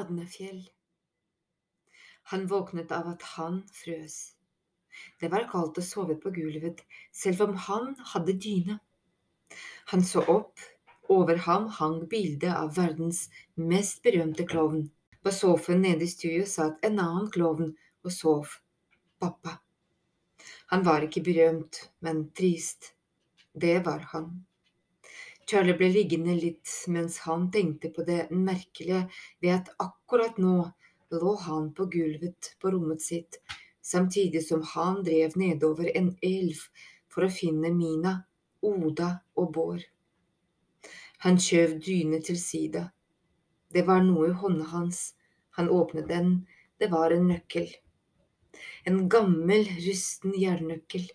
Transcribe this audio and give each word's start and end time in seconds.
Adnefjell. 0.00 0.60
Han 2.32 2.46
våknet 2.46 2.92
av 2.92 3.08
at 3.10 3.24
han 3.36 3.62
frøs. 3.74 4.18
Det 5.20 5.28
var 5.32 5.48
kaldt 5.50 5.80
å 5.80 5.84
sove 5.84 6.16
på 6.22 6.32
gulvet, 6.34 6.80
selv 7.12 7.42
om 7.46 7.56
han 7.68 7.90
hadde 8.12 8.36
dyne. 8.46 8.78
Han 9.92 10.04
så 10.04 10.24
opp. 10.36 10.62
Over 11.10 11.40
ham 11.46 11.66
hang 11.74 12.04
bildet 12.08 12.54
av 12.54 12.76
verdens 12.76 13.24
mest 13.58 14.02
berømte 14.06 14.46
klovn. 14.46 14.84
På 15.20 15.32
sofaen 15.34 15.82
nede 15.82 16.06
i 16.06 16.12
stua 16.12 16.44
satt 16.46 16.84
en 16.86 17.00
annen 17.02 17.26
klovn 17.34 17.72
og 18.06 18.14
sov. 18.14 18.54
Pappa. 19.20 19.56
Han 20.70 20.86
var 20.86 21.04
ikke 21.04 21.24
berømt, 21.26 21.82
men 21.98 22.28
trist. 22.30 22.94
Det 23.52 23.80
var 23.84 24.06
han. 24.14 24.30
Charlie 25.50 25.74
ble 25.74 25.88
liggende 25.90 26.34
litt 26.38 26.70
mens 26.94 27.16
han 27.24 27.48
tenkte 27.50 27.88
på 27.90 28.04
det 28.06 28.28
merkelige 28.30 29.00
ved 29.42 29.50
at 29.56 29.72
akkurat 29.82 30.38
nå 30.38 30.52
lå 31.10 31.32
han 31.42 31.72
på 31.74 31.88
gulvet 31.90 32.52
på 32.62 32.70
rommet 32.70 33.02
sitt, 33.02 33.40
samtidig 33.82 34.44
som 34.46 34.62
han 34.74 35.00
drev 35.02 35.34
nedover 35.42 35.90
en 35.98 36.12
elv 36.22 36.62
for 37.10 37.26
å 37.26 37.32
finne 37.34 37.74
Mina, 37.74 38.14
Oda 38.62 39.10
og 39.34 39.50
Bård. 39.58 39.82
Han 41.26 41.42
skjøv 41.42 41.80
dynet 41.82 42.30
til 42.30 42.38
side. 42.38 42.86
Det 43.74 43.82
var 43.90 44.06
noe 44.06 44.30
i 44.30 44.38
hånda 44.44 44.70
hans. 44.70 45.04
Han 45.58 45.74
åpnet 45.74 46.06
den. 46.14 46.34
Det 46.78 46.94
var 46.94 47.10
en 47.10 47.26
nøkkel. 47.34 47.66
En 48.86 49.08
gammel, 49.10 49.66
rusten 49.82 50.38
jernnøkkel. 50.38 51.10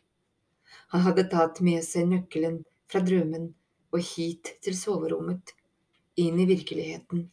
Han 0.92 1.08
hadde 1.08 1.30
tatt 1.32 1.64
med 1.64 1.88
seg 1.88 2.12
nøkkelen 2.12 2.66
fra 2.92 3.00
drømmen 3.00 3.54
og 3.96 4.04
hit 4.04 4.56
til 4.66 4.76
soverommet, 4.78 5.56
inn 6.20 6.40
i 6.40 6.48
virkeligheten. 6.50 7.26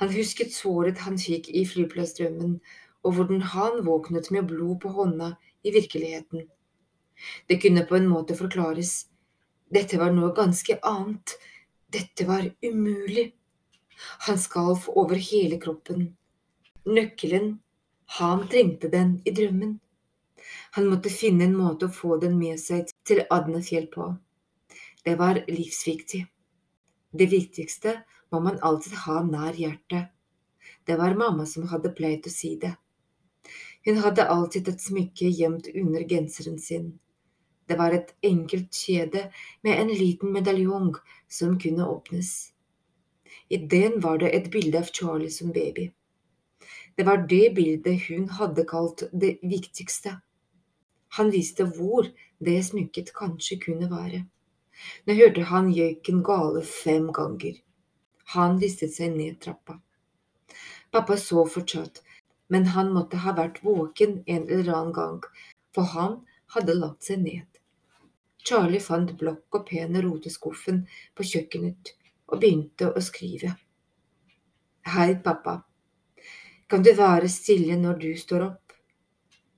Han 0.00 0.12
husket 0.12 0.54
såret 0.54 1.02
han 1.06 1.18
fikk 1.20 1.50
i 1.52 1.64
flyplassdrømmen, 1.68 2.56
og 3.02 3.16
hvordan 3.16 3.42
han 3.54 3.82
våknet 3.86 4.30
med 4.34 4.48
blod 4.50 4.80
på 4.82 4.92
hånda 4.96 5.34
i 5.64 5.72
virkeligheten. 5.74 6.46
Det 7.48 7.60
kunne 7.62 7.84
på 7.86 7.96
en 7.98 8.08
måte 8.10 8.36
forklares. 8.38 9.06
Dette 9.72 9.98
var 10.00 10.12
noe 10.14 10.32
ganske 10.36 10.78
annet. 10.82 11.36
Dette 11.92 12.26
var 12.28 12.48
umulig. 12.64 13.32
Han 14.26 14.38
skalv 14.38 14.88
over 14.88 15.20
hele 15.30 15.60
kroppen. 15.62 16.10
Nøkkelen, 16.86 17.54
han 18.18 18.48
trengte 18.50 18.90
den 18.90 19.20
i 19.24 19.34
drømmen. 19.34 19.78
Han 20.74 20.88
måtte 20.90 21.12
finne 21.14 21.46
en 21.46 21.56
måte 21.56 21.86
å 21.86 21.94
få 21.94 22.16
den 22.22 22.38
med 22.40 22.58
seg 22.60 22.90
til 23.06 23.22
Adnefjell 23.30 23.86
på. 23.92 24.10
Det 25.02 25.16
var 25.18 25.44
livsviktig. 25.48 26.26
Det 27.12 27.26
viktigste 27.26 27.96
må 28.30 28.40
man 28.40 28.58
alltid 28.62 28.94
ha 29.04 29.22
nær 29.26 29.56
hjertet. 29.58 30.12
Det 30.86 30.96
var 30.98 31.18
mamma 31.18 31.46
som 31.46 31.66
hadde 31.70 31.90
pleid 31.96 32.26
å 32.26 32.32
si 32.32 32.54
det. 32.62 32.72
Hun 33.84 33.98
hadde 34.04 34.28
alltid 34.30 34.68
et 34.70 34.82
smykke 34.82 35.30
gjemt 35.34 35.66
under 35.74 36.04
genseren 36.08 36.58
sin. 36.62 36.92
Det 37.66 37.78
var 37.78 37.94
et 37.96 38.14
enkelt 38.22 38.74
kjede 38.74 39.24
med 39.66 39.80
en 39.80 39.90
liten 39.90 40.32
medaljong 40.32 40.92
som 41.28 41.58
kunne 41.58 41.86
åpnes. 41.86 42.52
I 43.48 43.56
den 43.56 43.98
var 44.00 44.18
det 44.22 44.30
et 44.36 44.50
bilde 44.54 44.78
av 44.78 44.90
Charlie 44.94 45.30
som 45.30 45.50
baby. 45.52 45.88
Det 46.96 47.06
var 47.08 47.26
det 47.26 47.54
bildet 47.56 48.06
hun 48.08 48.28
hadde 48.38 48.64
kalt 48.68 49.02
det 49.12 49.38
viktigste. 49.42 50.20
Han 51.18 51.32
visste 51.34 51.66
hvor 51.76 52.06
det 52.38 52.60
smykket 52.64 53.12
kanskje 53.16 53.58
kunne 53.66 53.90
være. 53.90 54.22
Nå 55.06 55.16
hørte 55.18 55.46
han 55.50 55.70
gjøken 55.74 56.22
gale 56.26 56.62
fem 56.66 57.10
ganger. 57.14 57.58
Han 58.34 58.58
listet 58.62 58.94
seg 58.96 59.16
ned 59.16 59.40
trappa. 59.44 59.78
Pappa 60.92 61.16
så 61.16 61.44
fortsatt, 61.48 62.02
men 62.52 62.68
han 62.74 62.92
måtte 62.92 63.22
ha 63.24 63.34
vært 63.36 63.62
våken 63.64 64.22
en 64.26 64.44
eller 64.48 64.74
annen 64.74 64.92
gang, 64.96 65.22
for 65.74 65.88
han 65.96 66.20
hadde 66.54 66.76
lagt 66.76 67.08
seg 67.08 67.22
ned. 67.24 67.48
Charlie 68.42 68.82
fant 68.82 69.12
blokk 69.18 69.58
og 69.58 69.66
penn 69.68 69.98
roteskuffen 70.04 70.82
på 71.16 71.26
kjøkkenet 71.32 71.92
og 72.32 72.40
begynte 72.42 72.90
å 72.90 73.02
skrive. 73.04 73.54
Hei, 74.92 75.14
pappa. 75.24 75.60
Kan 76.68 76.82
du 76.82 76.90
være 76.98 77.28
stille 77.30 77.76
når 77.78 78.00
du 78.02 78.08
står 78.18 78.46
opp? 78.48 78.72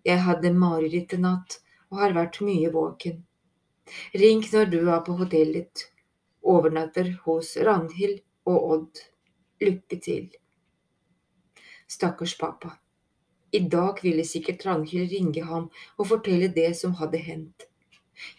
Jeg 0.04 0.20
hadde 0.26 0.50
mareritt 0.52 1.14
i 1.16 1.20
natt 1.22 1.60
og 1.90 2.02
har 2.02 2.16
vært 2.16 2.42
mye 2.44 2.72
våken. 2.74 3.22
Ring 4.14 4.44
når 4.52 4.70
du 4.72 4.78
er 4.90 5.02
på 5.06 5.16
hotellet. 5.18 5.88
Overnatter 6.44 7.10
hos 7.24 7.56
Ragnhild 7.56 8.22
og 8.46 8.70
Odd. 8.70 9.02
Lykke 9.64 9.98
til. 10.00 10.30
Stakkars 11.88 12.34
pappa. 12.40 12.78
I 13.52 13.60
dag 13.70 14.00
ville 14.02 14.24
sikkert 14.26 14.66
Ragnhild 14.66 15.12
ringe 15.12 15.44
ham 15.46 15.70
og 15.96 16.08
fortelle 16.10 16.48
det 16.56 16.72
som 16.76 16.96
hadde 17.00 17.20
hendt. 17.22 17.68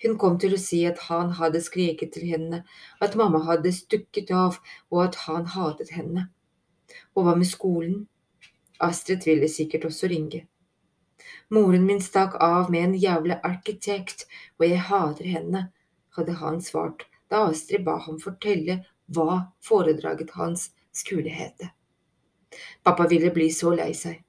Hun 0.03 0.17
kom 0.17 0.37
til 0.39 0.55
å 0.55 0.59
si 0.61 0.81
at 0.87 0.99
han 1.09 1.33
hadde 1.39 1.61
skreket 1.63 2.13
til 2.15 2.27
henne, 2.31 2.61
at 3.03 3.15
mamma 3.19 3.41
hadde 3.47 3.73
stukket 3.75 4.31
av, 4.31 4.59
og 4.91 5.01
at 5.05 5.19
han 5.27 5.47
hatet 5.55 5.91
henne. 5.95 6.29
Og 7.15 7.27
hva 7.27 7.35
med 7.35 7.49
skolen? 7.49 8.05
Astrid 8.79 9.27
ville 9.27 9.49
sikkert 9.51 9.87
også 9.87 10.11
ringe. 10.11 10.45
Moren 11.53 11.85
min 11.85 12.01
stakk 12.01 12.35
av 12.41 12.71
med 12.71 12.83
en 12.83 12.95
jævla 12.97 13.39
arkitekt, 13.43 14.25
og 14.57 14.65
jeg 14.65 14.81
hater 14.87 15.29
henne, 15.29 15.67
hadde 16.17 16.37
han 16.39 16.61
svart 16.61 17.05
da 17.29 17.45
Astrid 17.49 17.83
ba 17.85 17.97
ham 18.05 18.19
fortelle 18.21 18.79
hva 19.13 19.39
foredraget 19.65 20.33
hans 20.37 20.69
skulle 20.95 21.29
hete. 21.29 21.71
Pappa 22.83 23.07
ville 23.07 23.31
bli 23.33 23.49
så 23.51 23.73
lei 23.75 23.91
seg. 23.97 24.21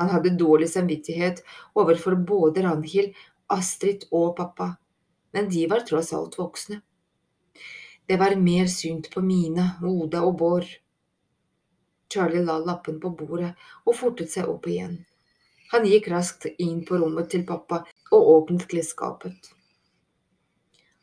Han 0.00 0.10
hadde 0.10 0.36
dårlig 0.38 0.70
samvittighet 0.72 1.42
overfor 1.78 2.16
både 2.16 2.64
Ranhild, 2.64 3.12
Astrid 3.52 4.06
og 4.10 4.36
pappa, 4.36 4.72
men 5.32 5.50
de 5.52 5.66
var 5.68 5.84
tross 5.86 6.12
alt 6.16 6.38
voksne. 6.38 6.80
Det 8.08 8.16
var 8.18 8.34
mer 8.36 8.66
synd 8.66 9.10
på 9.12 9.20
Mina, 9.22 9.76
Oda 9.82 10.24
og 10.26 10.38
Bård. 10.40 10.66
Charlie 12.12 12.44
la 12.44 12.58
lappen 12.58 12.98
på 13.00 13.12
bordet 13.16 13.52
og 13.86 13.96
fortet 13.96 14.32
seg 14.32 14.48
opp 14.50 14.66
igjen. 14.68 14.98
Han 15.72 15.88
gikk 15.88 16.10
raskt 16.12 16.46
inn 16.60 16.82
på 16.84 16.98
rommet 17.00 17.30
til 17.32 17.46
pappa 17.48 17.82
og 18.12 18.30
åpnet 18.36 18.66
klesskapet. 18.68 19.52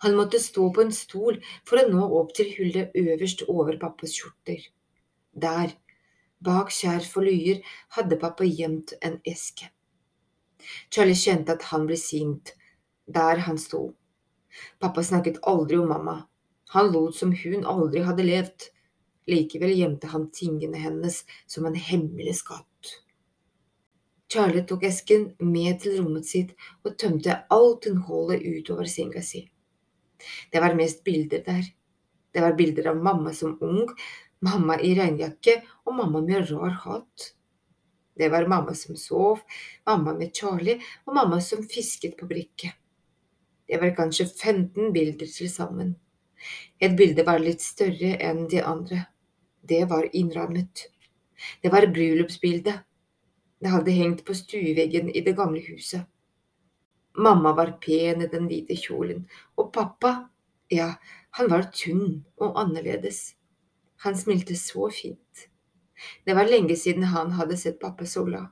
Han 0.03 0.15
måtte 0.15 0.39
stå 0.39 0.69
på 0.75 0.83
en 0.85 0.93
stol 0.95 1.39
for 1.67 1.81
å 1.81 1.87
nå 1.89 2.05
opp 2.19 2.35
til 2.37 2.51
hullet 2.55 2.93
øverst 3.01 3.43
over 3.51 3.79
pappas 3.81 4.13
skjorter. 4.15 4.61
Der, 5.33 5.73
bak 6.39 6.71
skjerf 6.71 7.17
og 7.19 7.25
lyer, 7.27 7.59
hadde 7.97 8.19
pappa 8.21 8.47
gjemt 8.47 8.93
en 9.01 9.17
eske. 9.27 9.67
Charlie 10.93 11.17
kjente 11.17 11.57
at 11.57 11.67
han 11.71 11.89
ble 11.89 11.97
sint 11.99 12.53
der 13.09 13.43
han 13.49 13.57
sto. 13.57 13.89
Pappa 14.79 15.03
snakket 15.03 15.41
aldri 15.49 15.81
om 15.81 15.89
mamma. 15.89 16.17
Han 16.77 16.91
lot 16.93 17.17
som 17.17 17.33
hun 17.33 17.65
aldri 17.65 18.05
hadde 18.05 18.25
levd. 18.27 18.69
Likevel 19.29 19.73
gjemte 19.75 20.13
han 20.13 20.29
tingene 20.33 20.77
hennes 20.77 21.23
som 21.49 21.65
en 21.65 21.75
hemmelig 21.75 22.39
skatt. 22.43 22.68
Charlie 24.29 24.65
tok 24.69 24.83
esken 24.85 25.31
med 25.41 25.79
til 25.81 25.97
rommet 25.97 26.27
sitt 26.29 26.51
og 26.85 26.93
tømte 27.01 27.39
alt 27.49 27.87
innholdet 27.89 28.43
utover 28.45 28.85
senga 28.89 29.23
si. 29.25 29.41
Det 30.51 30.61
var 30.61 30.77
mest 30.77 31.01
bilder 31.03 31.41
der. 31.45 31.63
Det 32.29 32.43
var 32.43 32.53
bilder 32.53 32.91
av 32.91 32.99
mamma 33.01 33.33
som 33.33 33.57
ung, 33.65 33.89
mamma 34.45 34.77
i 34.85 34.93
regnjakke 34.97 35.55
og 35.85 35.95
mamma 35.97 36.21
med 36.21 36.51
rar 36.51 36.75
hatt. 36.83 37.31
Det 38.19 38.29
var 38.29 38.45
mamma 38.51 38.75
som 38.75 38.97
sov, 38.99 39.39
mamma 39.87 40.13
med 40.13 40.35
Charlie 40.35 40.77
og 41.07 41.15
mamma 41.15 41.39
som 41.41 41.63
fisket 41.65 42.17
på 42.19 42.27
brikke. 42.29 42.73
Det 43.65 43.79
var 43.81 43.95
kanskje 43.97 44.27
15 44.27 44.93
bilder 44.93 45.25
til 45.25 45.49
sammen. 45.49 45.95
Et 46.79 46.93
bilde 46.97 47.25
var 47.25 47.41
litt 47.41 47.63
større 47.65 48.13
enn 48.21 48.45
de 48.51 48.61
andre. 48.61 49.07
Det 49.61 49.83
var 49.89 50.05
innrammet. 50.13 50.85
Det 51.63 51.71
var 51.73 51.87
bryllupsbildet. 51.89 52.85
Det 53.59 53.71
hadde 53.73 53.91
hengt 53.91 54.23
på 54.25 54.35
stueveggen 54.35 55.09
i 55.09 55.21
det 55.21 55.35
gamle 55.35 55.61
huset. 55.65 56.05
Mamma 57.19 57.53
var 57.53 57.73
pen 57.83 58.21
i 58.21 58.29
den 58.31 58.47
hvite 58.47 58.77
kjolen, 58.79 59.25
og 59.59 59.73
pappa, 59.75 60.13
ja, 60.71 60.93
han 61.35 61.49
var 61.51 61.67
tynn 61.75 62.21
og 62.39 62.59
annerledes. 62.61 63.33
Han 64.05 64.15
smilte 64.17 64.55
så 64.55 64.87
fint. 64.93 65.49
Det 66.23 66.33
var 66.33 66.47
lenge 66.47 66.75
siden 66.79 67.03
han 67.11 67.33
hadde 67.35 67.57
sett 67.57 67.79
pappa 67.81 68.05
så 68.05 68.23
glad. 68.23 68.47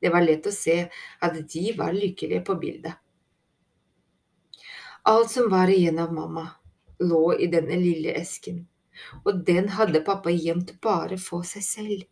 Det 0.00 0.12
var 0.14 0.22
lett 0.22 0.46
å 0.46 0.54
se 0.54 0.84
at 1.20 1.38
de 1.52 1.72
var 1.78 1.96
lykkelige 1.96 2.44
på 2.46 2.54
bildet. 2.60 2.94
Alt 5.02 5.30
som 5.32 5.48
var 5.50 5.70
igjen 5.72 5.98
av 5.98 6.12
mamma, 6.14 6.44
lå 6.98 7.32
i 7.34 7.48
denne 7.50 7.78
lille 7.80 8.14
esken, 8.20 8.60
og 9.24 9.42
den 9.46 9.70
hadde 9.74 10.04
pappa 10.06 10.30
gjemt 10.30 10.76
bare 10.84 11.18
for 11.18 11.46
seg 11.48 11.64
selv. 11.66 12.06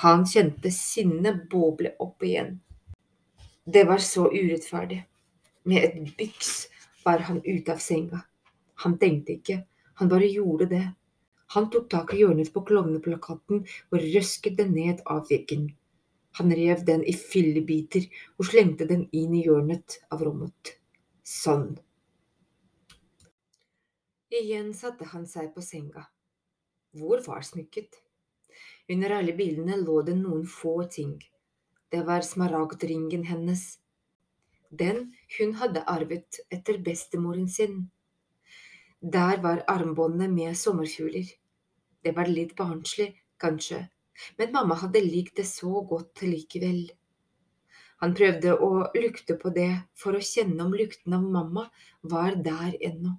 Han 0.00 0.22
kjente 0.26 0.70
sinnet 0.72 1.42
boble 1.50 1.90
opp 2.00 2.22
igjen. 2.24 2.54
Det 3.64 3.84
var 3.84 3.98
så 3.98 4.30
urettferdig. 4.32 5.02
Med 5.62 5.84
et 5.84 6.16
byks 6.16 6.52
var 7.04 7.26
han 7.28 7.42
ute 7.44 7.74
av 7.74 7.82
senga. 7.84 8.22
Han 8.80 8.96
tenkte 8.98 9.34
ikke, 9.36 9.58
han 10.00 10.08
bare 10.08 10.30
gjorde 10.32 10.70
det. 10.72 10.86
Han 11.52 11.68
tok 11.70 11.90
tak 11.92 12.14
i 12.14 12.22
hjørnet 12.22 12.48
på 12.54 12.62
klovneplakaten 12.64 13.60
og 13.66 14.08
røsket 14.14 14.56
den 14.56 14.72
ned 14.72 15.04
av 15.04 15.26
veggen. 15.28 15.68
Han 16.38 16.56
rev 16.56 16.84
den 16.88 17.04
i 17.04 17.12
fillebiter 17.12 18.06
og 18.38 18.48
slengte 18.48 18.88
den 18.88 19.04
inn 19.12 19.34
i 19.36 19.44
hjørnet 19.44 20.00
av 20.08 20.24
rommet. 20.24 20.78
Sånn. 21.26 21.74
Igjen 24.32 24.72
satte 24.78 25.12
han 25.12 25.26
seg 25.28 25.52
på 25.52 25.60
senga. 25.60 26.06
Hvor 26.96 27.20
var 27.26 27.44
smykket? 27.44 28.00
Under 28.90 29.12
alle 29.14 29.36
bildene 29.38 29.76
lå 29.78 30.00
det 30.02 30.16
noen 30.18 30.46
få 30.50 30.74
ting. 30.90 31.14
Det 31.90 32.02
var 32.06 32.24
smaragdringen 32.26 33.22
hennes. 33.28 33.62
Den 34.70 35.12
hun 35.36 35.54
hadde 35.60 35.84
arvet 35.92 36.40
etter 36.50 36.78
bestemoren 36.82 37.48
sin. 37.48 37.84
Der 39.00 39.38
var 39.42 39.62
armbåndet 39.70 40.30
med 40.30 40.58
sommerfugler. 40.58 41.26
Det 42.02 42.12
var 42.16 42.30
litt 42.30 42.56
barnslig, 42.58 43.12
kanskje, 43.38 43.84
men 44.38 44.52
mamma 44.52 44.76
hadde 44.82 45.02
likt 45.04 45.36
det 45.38 45.46
så 45.48 45.82
godt 45.92 46.22
likevel. 46.26 46.88
Han 48.00 48.14
prøvde 48.16 48.56
å 48.56 48.70
lukte 48.96 49.36
på 49.40 49.52
det 49.54 49.70
for 50.02 50.16
å 50.16 50.24
kjenne 50.24 50.64
om 50.64 50.74
lukten 50.74 51.14
av 51.16 51.24
mamma 51.36 51.66
var 52.14 52.38
der 52.42 52.76
ennå, 52.90 53.14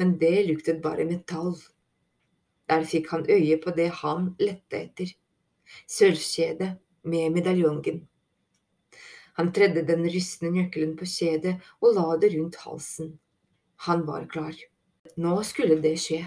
men 0.00 0.14
det 0.18 0.46
luktet 0.48 0.82
bare 0.82 1.04
metall. 1.08 1.54
Der 2.68 2.84
fikk 2.88 3.10
han 3.12 3.26
øye 3.28 3.58
på 3.60 3.74
det 3.76 3.90
han 4.00 4.30
lette 4.40 4.80
etter, 4.80 5.10
sølvkjedet 5.90 6.70
med 7.04 7.34
medaljongen. 7.36 8.04
Han 9.34 9.50
tredde 9.52 9.82
den 9.86 10.06
rystne 10.06 10.52
nøkkelen 10.54 10.94
på 10.96 11.08
kjedet 11.10 11.56
og 11.82 11.96
la 11.96 12.16
det 12.22 12.32
rundt 12.36 12.60
halsen. 12.62 13.18
Han 13.88 14.06
var 14.06 14.28
klar. 14.30 14.54
Nå 15.20 15.34
skulle 15.44 15.80
det 15.82 15.96
skje. 16.00 16.22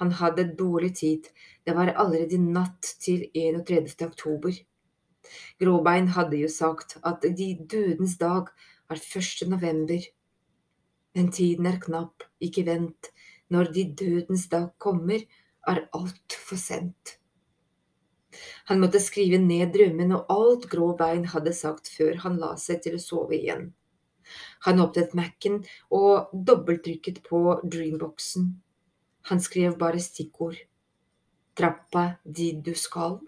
Han 0.00 0.10
hadde 0.18 0.48
dårlig 0.58 0.94
tid, 0.98 1.28
det 1.62 1.74
var 1.76 1.92
allerede 1.92 2.40
natt 2.42 2.96
til 2.98 3.28
31. 3.30 3.92
oktober. 4.02 4.56
Gråbein 5.60 6.08
hadde 6.16 6.40
jo 6.40 6.48
sagt 6.50 6.96
at 7.06 7.22
de 7.22 7.48
dødens 7.70 8.16
dag 8.18 8.50
var 8.90 8.98
1. 8.98 9.46
november. 9.48 10.02
Men 11.14 11.30
tiden 11.30 11.66
er 11.70 11.78
knapp, 11.78 12.26
ikke 12.40 12.66
vent, 12.66 13.12
når 13.48 13.70
de 13.76 13.84
dødens 13.94 14.48
dag 14.50 14.72
kommer, 14.78 15.22
er 15.70 15.86
alt 15.96 16.38
for 16.46 16.60
sent. 16.60 17.18
Han 18.68 18.80
måtte 18.80 19.00
skrive 19.02 19.38
ned 19.38 19.72
drømmen 19.74 20.12
og 20.16 20.30
alt 20.32 20.68
Gråbein 20.72 21.26
hadde 21.34 21.52
sagt 21.54 21.90
før 21.94 22.20
han 22.24 22.38
la 22.40 22.54
seg 22.60 22.82
til 22.84 22.96
å 22.98 23.02
sove 23.02 23.36
igjen. 23.38 23.72
Han 24.66 24.80
åpnet 24.80 25.12
Mac-en 25.14 25.60
og 25.92 26.30
dobbelttrykket 26.32 27.20
på 27.28 27.58
Dreamboxen. 27.62 28.54
Han 29.28 29.40
skrev 29.40 29.76
bare 29.80 30.00
stikkord. 30.00 30.56
Trappa 31.54 32.06
dit 32.24 32.58
du 32.64 32.72
skal. 32.74 33.20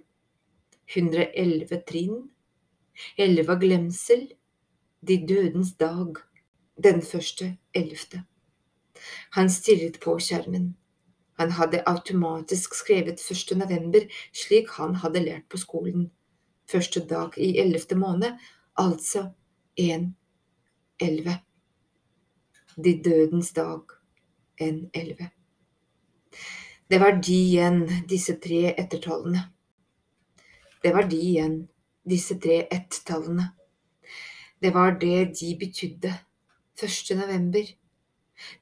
111 0.95 1.83
trinn. 1.89 2.25
Elleve 3.21 3.59
glemsel. 3.61 4.27
De 5.01 5.21
dødens 5.29 5.77
dag. 5.77 6.17
Den 6.77 7.03
første 7.03 7.53
ellevte. 7.77 8.25
Han 9.37 9.53
stirret 9.53 10.01
på 10.01 10.17
skjermen. 10.19 10.75
Han 11.39 11.51
hadde 11.51 11.83
automatisk 11.87 12.75
skrevet 12.75 13.21
1. 13.21 13.57
november, 13.57 14.07
slik 14.33 14.71
han 14.79 14.95
hadde 15.03 15.25
lært 15.25 15.49
på 15.49 15.61
skolen. 15.61 16.11
Første 16.71 17.01
dag 17.07 17.37
i 17.39 17.59
ellevte 17.61 17.97
måned, 17.97 18.39
altså 18.77 19.31
en 19.77 20.15
elleve. 21.01 21.39
De 22.77 22.97
dødens 23.05 23.53
dag, 23.53 23.81
en 24.61 24.91
elleve. 24.95 25.31
Det 26.91 27.01
var 27.01 27.21
de 27.21 27.35
igjen, 27.35 27.87
disse 28.09 28.37
tre 28.41 28.75
ettertallene. 28.79 29.49
Det 30.83 30.95
var 30.95 31.09
de 31.11 31.17
igjen, 31.17 31.69
disse 32.07 32.37
tre 32.39 32.61
ett-tallene. 32.71 33.49
Det 34.63 34.71
var 34.75 34.91
det 35.01 35.35
de 35.41 35.57
betydde. 35.59 36.13
1. 36.83 37.17
november. 37.17 37.65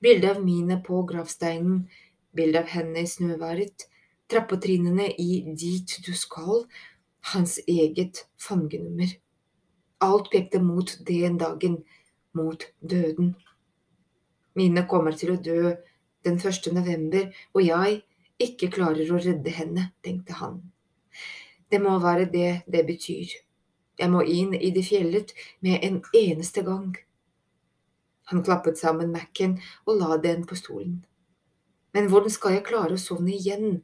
Bildet 0.00 0.36
av 0.36 0.44
Mine 0.44 0.78
på 0.86 1.02
gravsteinen, 1.02 1.88
bilde 2.36 2.62
av 2.62 2.70
henne 2.72 3.04
i 3.04 3.10
snøværet, 3.10 3.86
trappetrinnene 4.30 5.10
i 5.20 5.44
Dit 5.58 5.98
du 6.06 6.12
skal, 6.18 6.64
hans 7.32 7.58
eget 7.68 8.24
fangenummer. 8.40 9.14
Alt 10.04 10.30
pekte 10.32 10.60
mot 10.62 10.96
den 11.06 11.38
dagen, 11.38 11.78
mot 12.34 12.66
døden. 12.80 13.34
Mine 14.54 14.84
kommer 14.90 15.16
til 15.16 15.34
å 15.34 15.40
dø 15.40 15.74
den 16.24 16.36
1. 16.38 16.70
november, 16.74 17.30
og 17.54 17.64
jeg 17.64 18.02
ikke 18.40 18.70
klarer 18.74 19.10
å 19.12 19.22
redde 19.22 19.54
henne, 19.54 19.88
tenkte 20.04 20.36
han. 20.40 20.60
Det 21.70 21.80
må 21.82 21.96
være 22.02 22.28
det 22.30 22.50
det 22.70 22.84
betyr. 22.86 23.32
Jeg 23.98 24.10
må 24.10 24.24
inn 24.26 24.54
i 24.54 24.72
det 24.74 24.84
fjellet 24.86 25.32
med 25.62 25.84
en 25.86 26.00
eneste 26.14 26.64
gang. 26.66 26.94
Han 28.30 28.42
klappet 28.44 28.78
sammen 28.80 29.12
Mac-en 29.12 29.58
og 29.86 30.00
la 30.00 30.16
den 30.18 30.46
på 30.48 30.58
stolen. 30.58 31.04
Men 31.94 32.10
hvordan 32.10 32.32
skal 32.34 32.56
jeg 32.56 32.66
klare 32.66 32.96
å 32.96 33.00
sovne 33.00 33.34
igjen? 33.36 33.80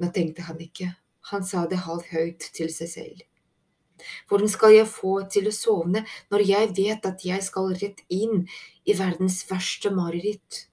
Nå 0.00 0.10
tenkte 0.12 0.44
han 0.46 0.60
ikke, 0.60 0.92
han 1.32 1.44
sa 1.46 1.64
det 1.70 1.84
halvhøyt 1.86 2.50
til 2.56 2.72
seg 2.72 2.90
selv. 2.90 3.22
Hvordan 4.28 4.50
skal 4.50 4.74
jeg 4.74 4.90
få 4.90 5.14
til 5.30 5.48
å 5.48 5.54
sovne 5.54 6.04
når 6.32 6.44
jeg 6.48 6.70
vet 6.76 7.06
at 7.06 7.24
jeg 7.26 7.44
skal 7.44 7.72
rett 7.78 8.02
inn 8.12 8.44
i 8.84 8.96
verdens 8.98 9.42
verste 9.50 9.92
mareritt? 9.94 10.66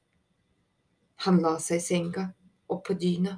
Han 1.25 1.41
la 1.43 1.57
seg 1.61 1.81
i 1.81 1.85
senga, 1.85 2.29
opp 2.71 2.85
på 2.87 2.95
dyna, 2.99 3.37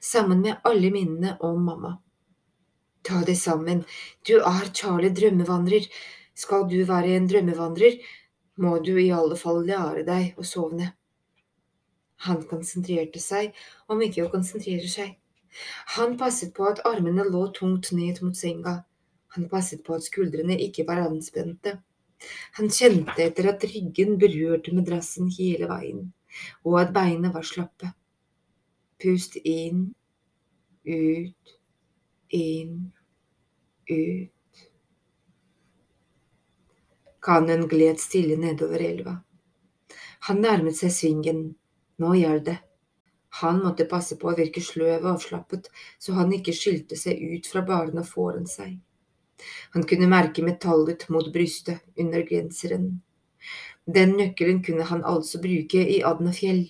sammen 0.00 0.42
med 0.44 0.62
alle 0.68 0.90
minnene 0.94 1.36
om 1.40 1.62
mamma. 1.64 1.96
Ta 3.02 3.22
det 3.26 3.38
sammen, 3.38 3.84
du 4.26 4.36
er 4.38 4.70
Charlie 4.74 5.14
drømmevandrer, 5.14 5.86
skal 6.34 6.68
du 6.70 6.82
være 6.86 7.16
en 7.16 7.28
drømmevandrer, 7.30 7.98
må 8.62 8.78
du 8.84 8.94
i 9.00 9.10
alle 9.14 9.38
fall 9.38 9.64
lære 9.66 10.04
deg 10.06 10.38
å 10.38 10.46
sovne. 10.46 10.92
Han 12.26 12.42
konsentrerte 12.50 13.20
seg, 13.22 13.52
om 13.90 14.02
ikke 14.04 14.26
å 14.26 14.32
konsentrere 14.32 14.88
seg. 14.88 15.16
Han 15.98 16.16
passet 16.20 16.54
på 16.56 16.66
at 16.70 16.82
armene 16.88 17.26
lå 17.28 17.44
tungt 17.56 17.90
ned 17.92 18.22
mot 18.24 18.36
senga. 18.38 18.78
Han 19.36 19.48
passet 19.52 19.82
på 19.84 19.96
at 19.96 20.06
skuldrene 20.06 20.56
ikke 20.66 20.86
var 20.88 21.02
anspente. 21.04 21.78
Han 22.58 22.70
kjente 22.70 23.18
etter 23.24 23.50
at 23.50 23.64
ryggen 23.66 24.18
berørte 24.22 24.74
madrassen 24.76 25.30
hele 25.34 25.68
veien 25.70 26.10
og 26.64 26.78
at 26.80 26.92
beina 26.94 27.32
var 27.32 27.46
slappe. 27.46 27.92
Pust 29.02 29.36
inn, 29.44 29.88
ut, 30.86 31.56
inn, 32.28 32.76
ut. 33.90 34.62
Kanen 37.22 37.66
gled 37.70 38.00
stille 38.02 38.38
nedover 38.38 38.82
elva. 38.82 39.16
Han 40.28 40.42
nærmet 40.42 40.78
seg 40.78 40.94
svingen. 40.94 41.42
Nå 42.02 42.14
gjaldt 42.18 42.48
det. 42.50 42.58
Han 43.40 43.62
måtte 43.64 43.88
passe 43.88 44.18
på 44.20 44.28
å 44.28 44.36
virke 44.36 44.60
sløv 44.60 45.04
og 45.06 45.14
avslappet, 45.14 45.70
så 46.02 46.12
han 46.18 46.32
ikke 46.36 46.52
skilte 46.56 46.98
seg 47.00 47.20
ut 47.32 47.48
fra 47.48 47.62
barna 47.64 48.04
foran 48.04 48.48
seg. 48.50 48.74
Han 49.72 49.86
kunne 49.88 50.10
merke 50.10 50.44
metallet 50.44 51.08
mot 51.08 51.30
brystet 51.32 51.80
under 51.98 52.26
genseren. 52.28 53.00
Den 53.86 54.14
nøkkelen 54.18 54.60
kunne 54.66 54.84
han 54.86 55.02
altså 55.08 55.40
bruke 55.42 55.80
i 55.80 56.02
Adnafjell. 56.06 56.66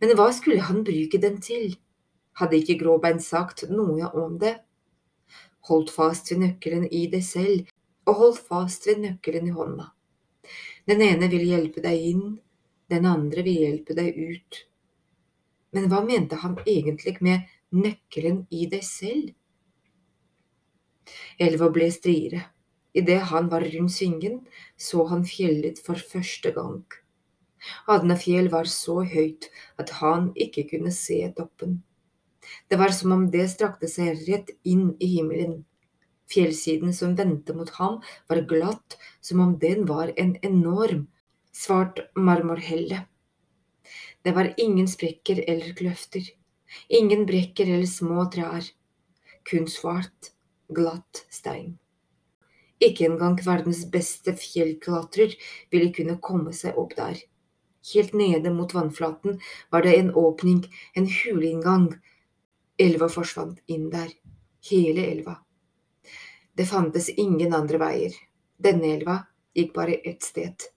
Men 0.00 0.14
hva 0.18 0.28
skulle 0.36 0.66
han 0.68 0.84
bruke 0.86 1.20
den 1.22 1.40
til? 1.44 1.72
Hadde 2.38 2.60
ikke 2.60 2.78
Gråbein 2.82 3.18
sagt 3.24 3.64
noe 3.70 4.10
om 4.14 4.36
det? 4.42 4.58
Holdt 5.68 5.90
fast 5.92 6.30
ved 6.30 6.44
nøkkelen 6.44 6.86
i 6.94 7.06
deg 7.10 7.24
selv, 7.26 7.72
og 8.06 8.20
holdt 8.20 8.44
fast 8.46 8.86
ved 8.88 9.02
nøkkelen 9.02 9.48
i 9.48 9.56
hånda. 9.56 9.88
Den 10.88 11.02
ene 11.04 11.28
vil 11.32 11.48
hjelpe 11.48 11.82
deg 11.84 12.04
inn, 12.12 12.38
den 12.92 13.06
andre 13.08 13.44
vil 13.46 13.62
hjelpe 13.64 13.96
deg 13.98 14.16
ut. 14.16 14.62
Men 15.76 15.88
hva 15.90 16.00
mente 16.04 16.38
han 16.40 16.56
egentlig 16.64 17.18
med 17.24 17.48
nøkkelen 17.74 18.46
i 18.50 18.64
deg 18.70 18.84
selv? 18.86 19.34
Elva 21.40 21.68
ble 21.72 21.90
striere. 21.92 22.46
Idet 22.96 23.20
han 23.30 23.50
var 23.52 23.66
rundt 23.68 23.92
svingen, 23.94 24.40
så 24.76 25.04
han 25.10 25.26
fjellet 25.28 25.78
for 25.84 26.00
første 26.00 26.50
gang. 26.56 26.80
Adnafjell 27.90 28.48
var 28.52 28.70
så 28.70 29.02
høyt 29.04 29.50
at 29.78 29.92
han 30.00 30.32
ikke 30.38 30.64
kunne 30.72 30.92
se 30.94 31.20
toppen. 31.36 31.82
Det 32.68 32.78
var 32.80 32.94
som 32.96 33.12
om 33.12 33.26
det 33.30 33.48
strakte 33.52 33.90
seg 33.90 34.22
rett 34.28 34.54
inn 34.64 34.94
i 35.04 35.10
himmelen. 35.18 35.64
Fjellsiden 36.32 36.94
som 36.96 37.16
vendte 37.16 37.54
mot 37.56 37.70
ham, 37.76 38.00
var 38.28 38.44
glatt, 38.48 38.96
som 39.20 39.40
om 39.44 39.54
den 39.60 39.86
var 39.88 40.12
en 40.16 40.34
enorm, 40.44 41.06
svart 41.58 42.00
marmorhelle. 42.14 43.00
Det 44.22 44.32
var 44.32 44.54
ingen 44.56 44.88
sprekker 44.88 45.44
eller 45.50 45.74
kløfter, 45.74 46.22
ingen 46.88 47.26
brekker 47.26 47.66
eller 47.66 47.86
små 47.86 48.28
trær, 48.30 48.64
kun 49.50 49.66
svart, 49.70 50.32
glatt 50.68 51.24
stein. 51.30 51.78
Ikke 52.78 53.08
engang 53.08 53.40
verdens 53.42 53.82
beste 53.90 54.36
fjellklatrer 54.38 55.34
ville 55.72 55.90
kunne 55.94 56.18
komme 56.22 56.54
seg 56.54 56.78
opp 56.78 56.94
der. 56.98 57.18
Helt 57.94 58.14
nede 58.14 58.52
mot 58.54 58.74
vannflaten 58.74 59.40
var 59.72 59.82
det 59.82 59.96
en 59.98 60.14
åpning, 60.14 60.62
en 60.94 61.10
huleinngang. 61.10 61.90
Elva 62.78 63.08
forsvant 63.10 63.58
inn 63.66 63.90
der, 63.90 64.12
hele 64.70 65.10
elva. 65.10 65.40
Det 66.54 66.66
fantes 66.70 67.08
ingen 67.08 67.54
andre 67.54 67.82
veier. 67.82 68.14
Denne 68.58 68.94
elva 68.94 69.20
gikk 69.58 69.74
bare 69.74 69.98
ett 70.06 70.22
sted, 70.22 70.68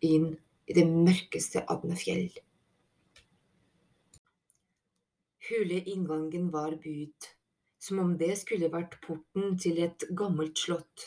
inn 0.00 0.30
i 0.66 0.74
det 0.76 0.84
mørkeste 0.88 1.64
Adnefjell. 1.72 2.30
Huleinngangen 5.48 6.50
var 6.50 6.74
bud, 6.82 7.28
som 7.78 8.02
om 8.02 8.16
det 8.20 8.34
skulle 8.40 8.68
vært 8.72 8.98
porten 9.04 9.56
til 9.60 9.80
et 9.84 10.04
gammelt 10.10 10.58
slott. 10.60 11.06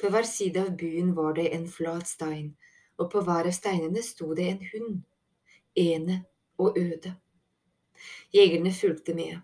På 0.00 0.08
hver 0.12 0.24
side 0.28 0.62
av 0.62 0.76
byen 0.80 1.12
var 1.18 1.36
det 1.36 1.50
en 1.54 1.66
flat 1.68 2.08
stein, 2.08 2.54
og 2.96 3.10
på 3.12 3.20
hver 3.26 3.50
av 3.50 3.56
steinene 3.56 4.04
sto 4.04 4.32
det 4.38 4.46
en 4.54 4.64
hund, 4.72 5.02
ene 5.76 6.22
og 6.56 6.78
øde. 6.80 7.12
Jegerne 8.32 8.72
fulgte 8.72 9.14
med. 9.14 9.40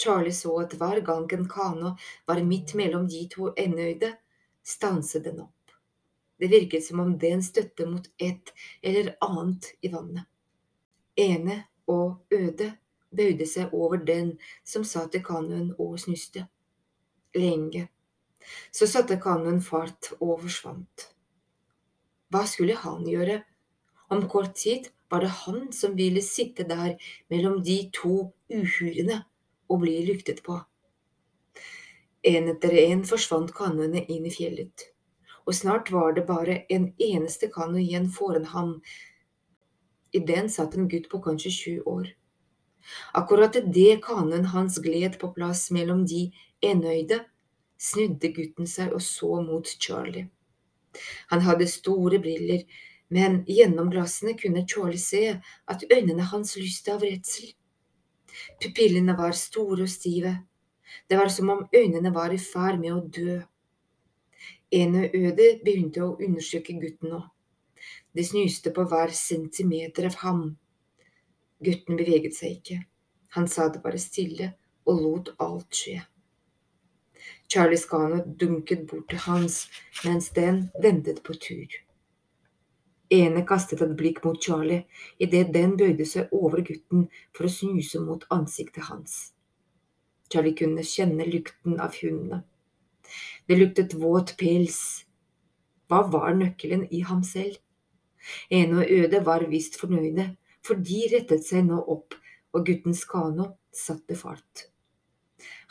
Charlie 0.00 0.32
så 0.32 0.54
at 0.60 0.76
hver 0.76 1.00
gang 1.00 1.28
en 1.32 1.48
kano 1.48 1.94
var 2.26 2.42
midt 2.44 2.74
mellom 2.74 3.08
de 3.08 3.26
to 3.32 3.52
enøyde, 3.56 4.14
stanset 4.64 5.24
den 5.24 5.40
opp. 5.44 5.55
Det 6.38 6.48
virket 6.52 6.84
som 6.84 7.00
om 7.00 7.14
den 7.18 7.42
støtte 7.42 7.86
mot 7.88 8.08
et 8.18 8.52
eller 8.82 9.14
annet 9.24 9.70
i 9.80 9.92
vannet. 9.92 10.26
Ene 11.16 11.62
og 11.88 12.26
øde 12.30 12.74
bøyde 13.16 13.46
seg 13.48 13.72
over 13.74 14.02
den 14.04 14.34
som 14.64 14.84
satt 14.84 15.16
i 15.16 15.22
kanoen 15.24 15.72
og 15.78 15.96
snuste. 16.00 16.46
Lenge. 17.36 17.88
Så 18.72 18.86
satte 18.86 19.18
kanoen 19.20 19.62
fart 19.64 20.12
og 20.20 20.42
forsvant. 20.44 21.08
Hva 22.32 22.44
skulle 22.48 22.76
han 22.78 23.06
gjøre? 23.08 23.40
Om 24.10 24.28
kort 24.30 24.54
tid 24.58 24.90
var 25.10 25.22
det 25.22 25.32
han 25.42 25.72
som 25.72 25.96
ville 25.98 26.22
sitte 26.22 26.66
der 26.68 26.96
mellom 27.30 27.62
de 27.64 27.78
to 27.94 28.32
uhyrene 28.52 29.22
og 29.70 29.82
bli 29.82 29.98
luktet 30.06 30.42
på. 30.46 30.58
En 32.26 32.50
etter 32.50 32.74
en 32.82 33.04
forsvant 33.06 33.52
kanoene 33.54 34.02
inn 34.10 34.26
i 34.26 34.34
fjellet, 34.34 34.88
og 35.46 35.54
snart 35.54 35.90
var 35.94 36.12
det 36.16 36.26
bare 36.26 36.64
en 36.74 36.90
eneste 36.98 37.48
kano 37.54 37.78
igjen 37.78 38.08
foran 38.10 38.44
ham. 38.52 38.72
I 40.12 40.18
den 40.18 40.50
satt 40.50 40.74
en 40.74 40.88
gutt 40.90 41.08
på 41.12 41.20
kanskje 41.22 41.52
sju 41.54 41.74
år. 41.86 42.08
Akkurat 43.18 43.56
idet 43.56 44.02
kanoen 44.02 44.50
hans 44.52 44.78
gled 44.82 45.18
på 45.20 45.32
plass 45.34 45.70
mellom 45.74 46.04
de 46.06 46.28
enøyde, 46.62 47.20
snudde 47.78 48.30
gutten 48.34 48.66
seg 48.70 48.94
og 48.94 49.02
så 49.02 49.40
mot 49.42 49.66
Charlie. 49.66 50.28
Han 51.30 51.42
hadde 51.44 51.66
store 51.68 52.18
briller, 52.22 52.62
men 53.12 53.42
gjennom 53.50 53.90
glassene 53.92 54.34
kunne 54.38 54.64
Charlie 54.66 55.02
se 55.02 55.24
at 55.66 55.84
øynene 55.90 56.30
hans 56.32 56.56
lyste 56.58 56.94
av 56.94 57.04
redsel. 57.04 57.52
Pupillene 58.62 59.16
var 59.18 59.36
store 59.36 59.84
og 59.86 59.92
stive. 59.92 60.32
Det 61.08 61.18
var 61.18 61.28
som 61.32 61.50
om 61.50 61.66
øynene 61.74 62.14
var 62.14 62.34
i 62.34 62.40
ferd 62.40 62.80
med 62.80 62.94
å 62.94 63.04
dø. 63.18 63.40
Ene 64.74 65.06
øde 65.14 65.60
begynte 65.62 66.02
å 66.02 66.16
undersøke 66.18 66.74
gutten 66.80 67.12
nå. 67.12 67.20
Det 68.16 68.24
snuste 68.26 68.72
på 68.74 68.86
hver 68.90 69.12
centimeter 69.14 70.08
av 70.08 70.18
ham. 70.24 70.42
Gutten 71.62 71.98
beveget 72.00 72.34
seg 72.34 72.58
ikke. 72.58 72.80
Han 73.36 73.46
sa 73.48 73.68
det 73.70 73.82
bare 73.84 74.00
stille 74.02 74.54
og 74.86 75.02
lot 75.02 75.34
alt 75.38 75.70
skje. 75.74 76.00
Charlie 77.46 77.78
Scano 77.78 78.24
dunket 78.40 78.86
bort 78.90 79.06
til 79.10 79.22
hans 79.22 79.66
mens 80.04 80.32
den 80.34 80.64
ventet 80.82 81.22
på 81.22 81.36
tur. 81.38 81.68
Ene 83.10 83.44
kastet 83.46 83.84
et 83.86 83.94
blikk 83.94 84.24
mot 84.24 84.42
Charlie 84.42 84.82
idet 85.22 85.52
den 85.54 85.76
bøyde 85.78 86.08
seg 86.10 86.32
over 86.34 86.64
gutten 86.66 87.06
for 87.30 87.46
å 87.46 87.52
snuse 87.52 88.02
mot 88.02 88.26
ansiktet 88.34 88.88
hans. 88.90 89.30
Charlie 90.32 90.58
kunne 90.58 90.82
kjenne 90.82 91.28
lukten 91.30 91.78
av 91.78 91.94
hundene. 92.00 92.42
Det 93.46 93.58
luktet 93.58 93.94
våt 93.94 94.34
pels. 94.40 94.80
Hva 95.86 96.02
var 96.10 96.34
nøkkelen 96.34 96.86
i 96.90 97.02
ham 97.06 97.22
selv? 97.24 97.58
Ene 98.50 98.82
og 98.82 98.90
Øde 98.90 99.20
var 99.26 99.46
visst 99.50 99.78
fornøyde, 99.80 100.32
for 100.66 100.78
de 100.88 101.02
rettet 101.12 101.46
seg 101.46 101.68
nå 101.68 101.78
opp, 101.78 102.16
og 102.52 102.66
guttens 102.66 103.04
kano 103.06 103.52
satte 103.74 104.16
fart. 104.18 104.66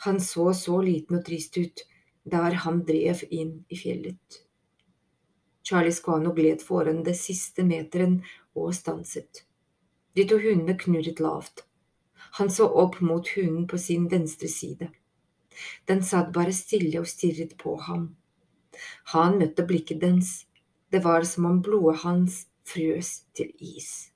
Han 0.06 0.20
så 0.20 0.52
så 0.54 0.80
liten 0.80 1.18
og 1.18 1.24
trist 1.26 1.56
ut 1.58 1.84
der 2.26 2.56
han 2.64 2.82
drev 2.88 3.22
inn 3.30 3.64
i 3.68 3.78
fjellet. 3.78 4.42
Charlie 5.66 5.92
Skano 5.92 6.32
gled 6.34 6.62
foran 6.62 7.02
det 7.06 7.16
siste 7.18 7.64
meteren 7.66 8.20
og 8.54 8.74
stanset. 8.74 9.42
De 10.14 10.24
to 10.24 10.38
hundene 10.38 10.76
knurret 10.78 11.20
lavt. 11.20 11.64
Han 12.38 12.50
så 12.50 12.68
opp 12.82 13.00
mot 13.00 13.28
hunden 13.34 13.66
på 13.66 13.78
sin 13.78 14.06
venstre 14.10 14.48
side. 14.48 14.88
Den 15.88 16.02
satt 16.02 16.32
bare 16.34 16.52
stille 16.52 17.00
og 17.00 17.08
stirret 17.10 17.56
på 17.60 17.76
ham. 17.88 18.10
Han 19.12 19.38
møtte 19.40 19.64
blikket 19.66 20.02
dens. 20.02 20.44
Det 20.92 21.02
var 21.04 21.24
som 21.28 21.48
om 21.48 21.62
blodet 21.62 22.02
hans 22.04 22.44
frøs 22.66 23.26
til 23.34 23.50
is. 23.60 24.12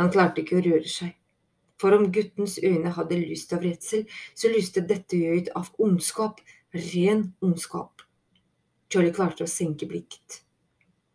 Han 0.00 0.10
klarte 0.12 0.42
ikke 0.42 0.58
å 0.58 0.64
røre 0.64 0.88
seg. 0.88 1.16
For 1.80 1.96
om 1.96 2.10
guttens 2.12 2.58
øyne 2.60 2.92
hadde 2.92 3.16
lyst 3.22 3.54
av 3.56 3.64
redsel, 3.64 4.04
så 4.36 4.50
lyste 4.52 4.84
dette 4.84 5.16
øyet 5.16 5.48
av 5.56 5.70
ondskap, 5.80 6.40
ren 6.76 7.30
ondskap. 7.40 8.04
Charlie 8.92 9.14
klarte 9.16 9.46
å 9.46 9.50
senke 9.50 9.88
blikket. 9.88 10.42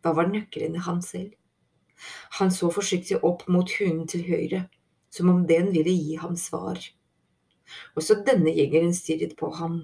Hva 0.02 0.14
var 0.16 0.30
nøkkelen 0.32 0.78
i 0.78 0.82
han 0.86 1.02
selv? 1.04 1.34
Han 2.38 2.50
så 2.52 2.70
forsiktig 2.72 3.20
opp 3.24 3.46
mot 3.52 3.70
hunden 3.78 4.08
til 4.10 4.26
høyre, 4.26 4.66
som 5.10 5.30
om 5.32 5.44
den 5.48 5.70
ville 5.74 5.94
gi 5.94 6.18
ham 6.20 6.36
svar. 6.40 6.80
Også 7.96 8.20
denne 8.26 8.52
jegeren 8.56 8.94
stirret 8.94 9.36
på 9.38 9.50
ham. 9.58 9.80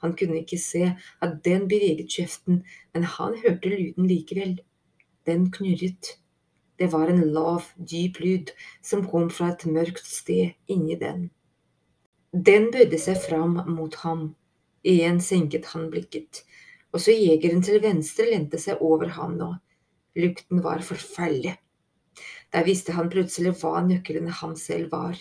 Han 0.00 0.16
kunne 0.16 0.40
ikke 0.40 0.58
se 0.58 0.94
at 1.20 1.36
den 1.44 1.66
beveget 1.68 2.08
kjeften, 2.08 2.62
men 2.94 3.04
han 3.04 3.36
hørte 3.42 3.68
lyden 3.68 4.06
likevel. 4.08 4.60
Den 5.26 5.50
knurret. 5.52 6.16
Det 6.80 6.88
var 6.92 7.10
en 7.12 7.20
lav, 7.34 7.66
dyp 7.76 8.22
lyd 8.24 8.52
som 8.82 9.04
kom 9.04 9.28
fra 9.30 9.50
et 9.52 9.66
mørkt 9.68 10.06
sted 10.08 10.54
inni 10.72 10.96
den. 10.96 11.28
Den 12.32 12.70
bøyde 12.72 12.98
seg 12.98 13.18
fram 13.20 13.58
mot 13.68 13.98
ham. 14.00 14.30
Igjen 14.86 15.20
senket 15.20 15.68
han 15.74 15.90
blikket. 15.92 16.40
Også 16.96 17.12
jegeren 17.12 17.60
til 17.62 17.82
venstre 17.84 18.30
lente 18.30 18.58
seg 18.58 18.80
over 18.80 19.12
ham 19.18 19.36
nå. 19.36 19.50
Lukten 20.16 20.62
var 20.64 20.80
forferdelig. 20.82 21.58
Der 22.52 22.64
visste 22.66 22.96
han 22.96 23.10
plutselig 23.12 23.52
hva 23.60 23.82
nøkkelen 23.84 24.32
han 24.40 24.56
selv 24.58 24.90
var. 24.94 25.20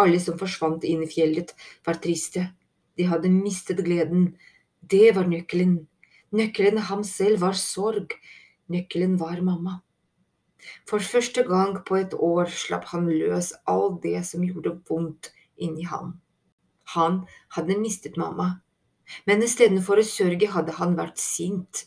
Alle 0.00 0.20
som 0.20 0.38
forsvant 0.38 0.84
inn 0.84 1.04
i 1.04 1.10
fjellet, 1.10 1.54
var 1.86 2.00
triste. 2.02 2.48
De 2.98 3.06
hadde 3.10 3.30
mistet 3.30 3.82
gleden. 3.86 4.32
Det 4.80 5.14
var 5.16 5.28
nøkkelen. 5.30 5.84
Nøkkelen 6.34 6.80
ham 6.90 7.04
selv 7.06 7.42
var 7.44 7.58
sorg. 7.58 8.16
Nøkkelen 8.70 9.18
var 9.20 9.40
mamma. 9.44 9.80
For 10.88 10.98
første 10.98 11.44
gang 11.44 11.76
på 11.86 11.98
et 12.00 12.14
år 12.14 12.50
slapp 12.50 12.88
han 12.92 13.08
løs 13.10 13.52
all 13.68 13.98
det 14.02 14.20
som 14.26 14.44
gjorde 14.46 14.78
vondt 14.88 15.30
inni 15.60 15.84
ham. 15.88 16.14
Han 16.94 17.24
hadde 17.56 17.76
mistet 17.80 18.16
mamma, 18.20 18.60
men 19.28 19.44
istedenfor 19.44 20.00
å 20.00 20.06
sørge 20.08 20.48
hadde 20.56 20.76
han 20.80 20.96
vært 20.98 21.20
sint. 21.20 21.84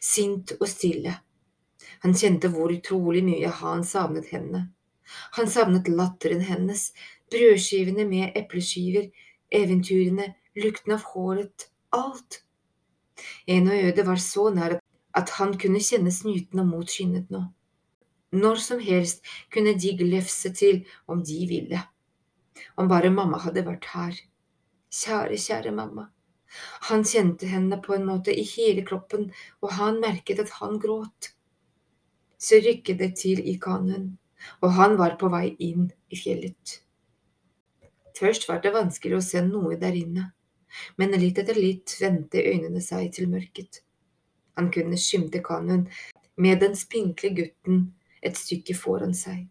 Sint 0.00 0.52
og 0.58 0.68
stille. 0.68 1.16
Han 2.04 2.16
kjente 2.16 2.50
hvor 2.52 2.72
utrolig 2.72 3.22
mye 3.24 3.48
han 3.60 3.84
savnet 3.84 4.28
henne. 4.34 4.66
Han 5.36 5.48
savnet 5.50 5.88
latteren 5.88 6.44
hennes, 6.46 6.90
brødskivene 7.30 8.04
med 8.08 8.36
epleskiver, 8.36 9.10
eventyrene, 9.52 10.34
lukten 10.56 10.94
av 10.96 11.06
håret, 11.12 11.70
alt. 11.92 12.42
En 13.46 13.68
og 13.68 13.84
øde 13.88 14.06
var 14.06 14.20
så 14.22 14.50
nær 14.54 14.78
at 15.14 15.32
han 15.38 15.56
kunne 15.58 15.82
kjenne 15.82 16.12
snuten 16.14 16.62
og 16.62 16.68
motskinnet 16.70 17.30
nå. 17.30 17.42
Når 18.30 18.62
som 18.62 18.82
helst 18.82 19.26
kunne 19.52 19.74
de 19.74 19.96
glefse 19.98 20.52
til 20.54 20.84
om 21.10 21.22
de 21.26 21.46
ville. 21.50 21.82
Om 22.76 22.88
bare 22.88 23.10
mamma 23.10 23.40
hadde 23.42 23.66
vært 23.66 23.90
her. 23.94 24.14
Kjære, 24.90 25.38
kjære 25.38 25.74
mamma. 25.74 26.08
Han 26.90 27.04
kjente 27.06 27.46
henne 27.46 27.78
på 27.82 27.94
en 27.94 28.06
måte 28.06 28.34
i 28.34 28.44
hele 28.46 28.82
kroppen, 28.86 29.28
og 29.62 29.74
han 29.78 30.00
merket 30.02 30.42
at 30.42 30.54
han 30.58 30.78
gråt. 30.82 31.32
Så 32.38 32.58
rykket 32.64 32.98
det 32.98 33.12
til 33.22 33.42
i 33.46 33.56
kanoen, 33.62 34.16
og 34.62 34.74
han 34.78 34.96
var 34.98 35.18
på 35.20 35.30
vei 35.30 35.50
inn 35.58 35.90
i 36.10 36.18
fjellet. 36.18 36.80
Først 38.18 38.48
var 38.48 38.60
det 38.62 38.74
vanskelig 38.74 39.18
å 39.18 39.24
se 39.24 39.42
noe 39.44 39.78
der 39.80 39.96
inne, 39.96 40.30
men 40.96 41.16
litt 41.18 41.38
etter 41.38 41.58
litt 41.58 41.96
vendte 42.00 42.42
øynene 42.42 42.82
seg 42.84 43.12
til 43.16 43.30
mørket. 43.30 43.82
Han 44.58 44.70
kunne 44.74 44.98
skimte 45.00 45.42
kanoen 45.44 45.86
med 46.40 46.60
den 46.62 46.76
spinkle 46.76 47.32
gutten 47.36 47.90
et 48.22 48.36
stykke 48.36 48.76
foran 48.76 49.14
seg. 49.16 49.46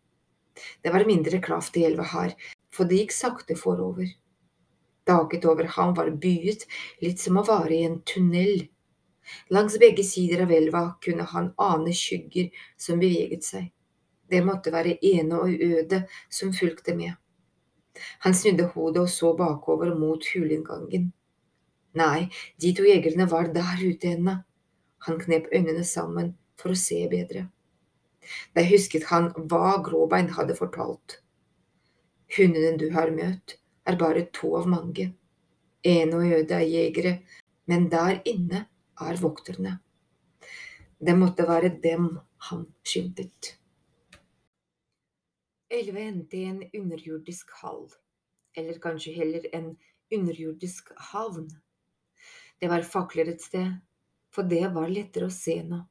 Det 0.83 0.91
var 0.93 1.07
mindre 1.07 1.39
kraft 1.41 1.77
i 1.79 1.85
elva 1.87 2.05
her, 2.11 2.35
for 2.73 2.89
det 2.89 3.03
gikk 3.03 3.15
sakte 3.15 3.55
forover. 3.57 4.09
Daget 5.07 5.45
over 5.49 5.69
ham 5.77 5.95
var 5.97 6.11
byet, 6.21 6.65
litt 7.01 7.21
som 7.21 7.39
å 7.39 7.45
være 7.47 7.73
i 7.75 7.85
en 7.87 8.01
tunnel. 8.05 8.67
Langs 9.53 9.77
begge 9.81 10.03
sider 10.05 10.43
av 10.45 10.51
elva 10.53 10.83
kunne 11.03 11.25
han 11.31 11.51
ane 11.57 11.93
skygger 11.95 12.51
som 12.77 13.01
beveget 13.01 13.45
seg. 13.45 13.71
Det 14.29 14.43
måtte 14.45 14.73
være 14.73 14.99
ene 15.05 15.39
og 15.41 15.49
øde 15.49 16.03
som 16.29 16.53
fulgte 16.53 16.93
med. 16.97 17.15
Han 18.25 18.35
snudde 18.35 18.69
hodet 18.73 19.01
og 19.03 19.09
så 19.09 19.33
bakover 19.37 19.95
mot 19.97 20.25
huleinngangen. 20.33 21.09
Nei, 21.97 22.29
de 22.61 22.73
to 22.77 22.85
jegerne 22.85 23.25
var 23.31 23.49
der 23.53 23.81
ute 23.81 24.13
ennå. 24.15 24.35
Han 25.07 25.19
knep 25.19 25.47
øynene 25.55 25.83
sammen 25.87 26.33
for 26.59 26.75
å 26.75 26.79
se 26.79 26.99
bedre. 27.11 27.47
Da 28.53 28.63
husket 28.67 29.07
han 29.09 29.31
hva 29.49 29.79
Gråbein 29.83 30.29
hadde 30.35 30.57
fortalt. 30.57 31.19
Hundene 32.35 32.77
du 32.77 32.89
har 32.93 33.11
møtt, 33.15 33.57
er 33.87 33.97
bare 33.97 34.27
to 34.35 34.53
av 34.59 34.67
mange. 34.69 35.09
Ene 35.81 36.19
og 36.19 36.33
øde 36.39 36.59
er 36.59 36.67
jegere, 36.67 37.13
men 37.65 37.87
der 37.89 38.19
inne 38.27 38.65
er 39.01 39.21
vokterne. 39.21 39.79
Det 40.99 41.15
måtte 41.15 41.47
være 41.47 41.71
dem 41.81 42.11
han 42.49 42.67
skimtet. 42.83 43.58
Elva 45.69 45.99
endte 45.99 46.37
i 46.37 46.45
en 46.49 46.63
underjordisk 46.73 47.51
hall, 47.61 47.83
eller 48.57 48.79
kanskje 48.81 49.11
heller 49.13 49.43
en 49.53 49.67
underjordisk 50.15 50.87
havn. 51.11 51.45
Det 52.57 52.69
var 52.71 52.81
fakler 52.81 53.29
et 53.29 53.43
sted, 53.43 53.75
for 54.33 54.49
det 54.49 54.63
var 54.73 54.89
lettere 54.89 55.27
å 55.29 55.33
se 55.33 55.59
nå. 55.67 55.83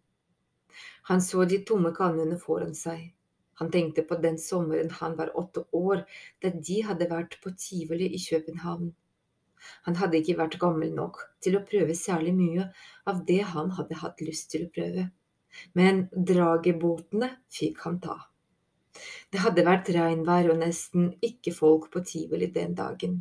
Han 1.11 1.23
så 1.23 1.44
de 1.47 1.61
tomme 1.68 1.92
kannene 1.94 2.38
foran 2.42 2.75
seg. 2.75 3.04
Han 3.61 3.70
tenkte 3.75 4.02
på 4.08 4.18
den 4.23 4.40
sommeren 4.42 4.90
han 4.99 5.14
var 5.20 5.30
åtte 5.38 5.62
år, 5.75 6.02
da 6.42 6.50
de 6.50 6.80
hadde 6.88 7.08
vært 7.12 7.37
på 7.44 7.52
tivoli 7.54 8.08
i 8.14 8.20
København. 8.23 8.90
Han 9.87 9.99
hadde 10.00 10.18
ikke 10.18 10.37
vært 10.40 10.58
gammel 10.62 10.90
nok 10.94 11.20
til 11.42 11.54
å 11.58 11.62
prøve 11.70 11.94
særlig 11.99 12.35
mye 12.35 12.66
av 13.11 13.23
det 13.30 13.44
han 13.52 13.70
hadde 13.78 14.00
hatt 14.02 14.26
lyst 14.26 14.50
til 14.50 14.66
å 14.66 14.73
prøve, 14.75 15.06
men 15.78 16.04
dragebåtene 16.32 17.30
fikk 17.61 17.87
han 17.87 18.02
ta. 18.02 18.18
Det 19.33 19.43
hadde 19.45 19.67
vært 19.67 19.90
regnvær 19.95 20.50
og 20.52 20.62
nesten 20.62 21.12
ikke 21.25 21.55
folk 21.57 21.90
på 21.93 22.05
tivoli 22.07 22.50
den 22.55 22.75
dagen, 22.78 23.21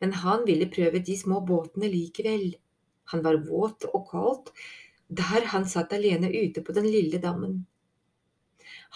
men 0.00 0.14
han 0.22 0.46
ville 0.48 0.70
prøve 0.72 1.02
de 1.04 1.16
små 1.18 1.40
båtene 1.48 1.90
likevel. 1.92 2.52
Han 3.12 3.24
var 3.24 3.42
våt 3.48 3.88
og 3.92 4.08
kaldt 4.10 4.54
der 5.12 5.44
han 5.52 5.66
satt 5.68 5.92
alene 5.92 6.30
ute 6.32 6.62
på 6.64 6.72
den 6.72 6.86
lille 6.88 7.18
dammen. 7.20 7.66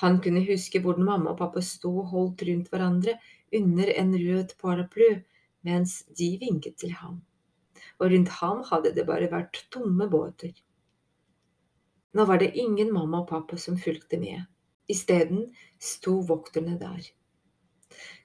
Han 0.01 0.21
kunne 0.25 0.45
huske 0.47 0.81
hvordan 0.81 1.05
mamma 1.05 1.33
og 1.33 1.41
pappa 1.41 1.63
sto 1.65 1.93
holdt 2.11 2.45
rundt 2.49 2.71
hverandre 2.73 3.17
under 3.59 3.93
en 4.01 4.15
rød 4.17 4.55
paraply 4.61 5.11
mens 5.67 5.99
de 6.19 6.31
vinket 6.41 6.77
til 6.81 6.95
ham, 7.01 7.21
og 7.99 8.13
rundt 8.13 8.33
ham 8.41 8.63
hadde 8.71 8.95
det 8.97 9.07
bare 9.09 9.29
vært 9.33 9.65
tomme 9.75 10.09
båter. 10.09 10.53
Nå 12.17 12.25
var 12.25 12.41
det 12.41 12.55
ingen 12.57 12.93
mamma 12.95 13.25
og 13.25 13.31
pappa 13.33 13.59
som 13.61 13.81
fulgte 13.81 14.21
med, 14.21 14.47
isteden 14.90 15.47
sto 15.78 16.21
vokterne 16.26 16.78
der. 16.81 17.02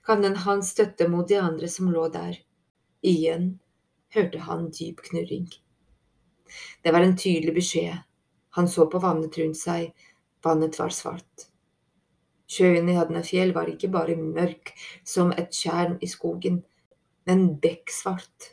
Kannen 0.05 0.35
hans 0.45 0.71
støtte 0.73 1.07
mot 1.09 1.27
de 1.29 1.37
andre 1.41 1.67
som 1.69 1.91
lå 1.93 2.07
der. 2.13 2.39
Igjen 3.01 3.59
hørte 4.13 4.39
han 4.47 4.69
dyp 4.73 5.03
knurring. 5.09 5.49
Det 6.83 6.91
var 6.91 7.05
en 7.05 7.17
tydelig 7.17 7.53
beskjed. 7.55 8.01
Han 8.57 8.67
så 8.67 8.87
på 8.91 8.99
vannet 8.99 9.37
rundt 9.39 9.57
seg. 9.57 9.93
Vannet 10.43 10.79
var 10.79 10.91
svart. 10.91 11.47
Sjøen 12.51 12.89
i 12.91 12.97
Hadnafjell 12.97 13.53
var 13.55 13.69
ikke 13.71 13.91
bare 13.93 14.17
mørk 14.19 14.73
som 15.07 15.31
et 15.31 15.53
tjern 15.55 15.95
i 16.03 16.09
skogen, 16.11 16.59
men 17.29 17.45
bekksvart. 17.63 18.51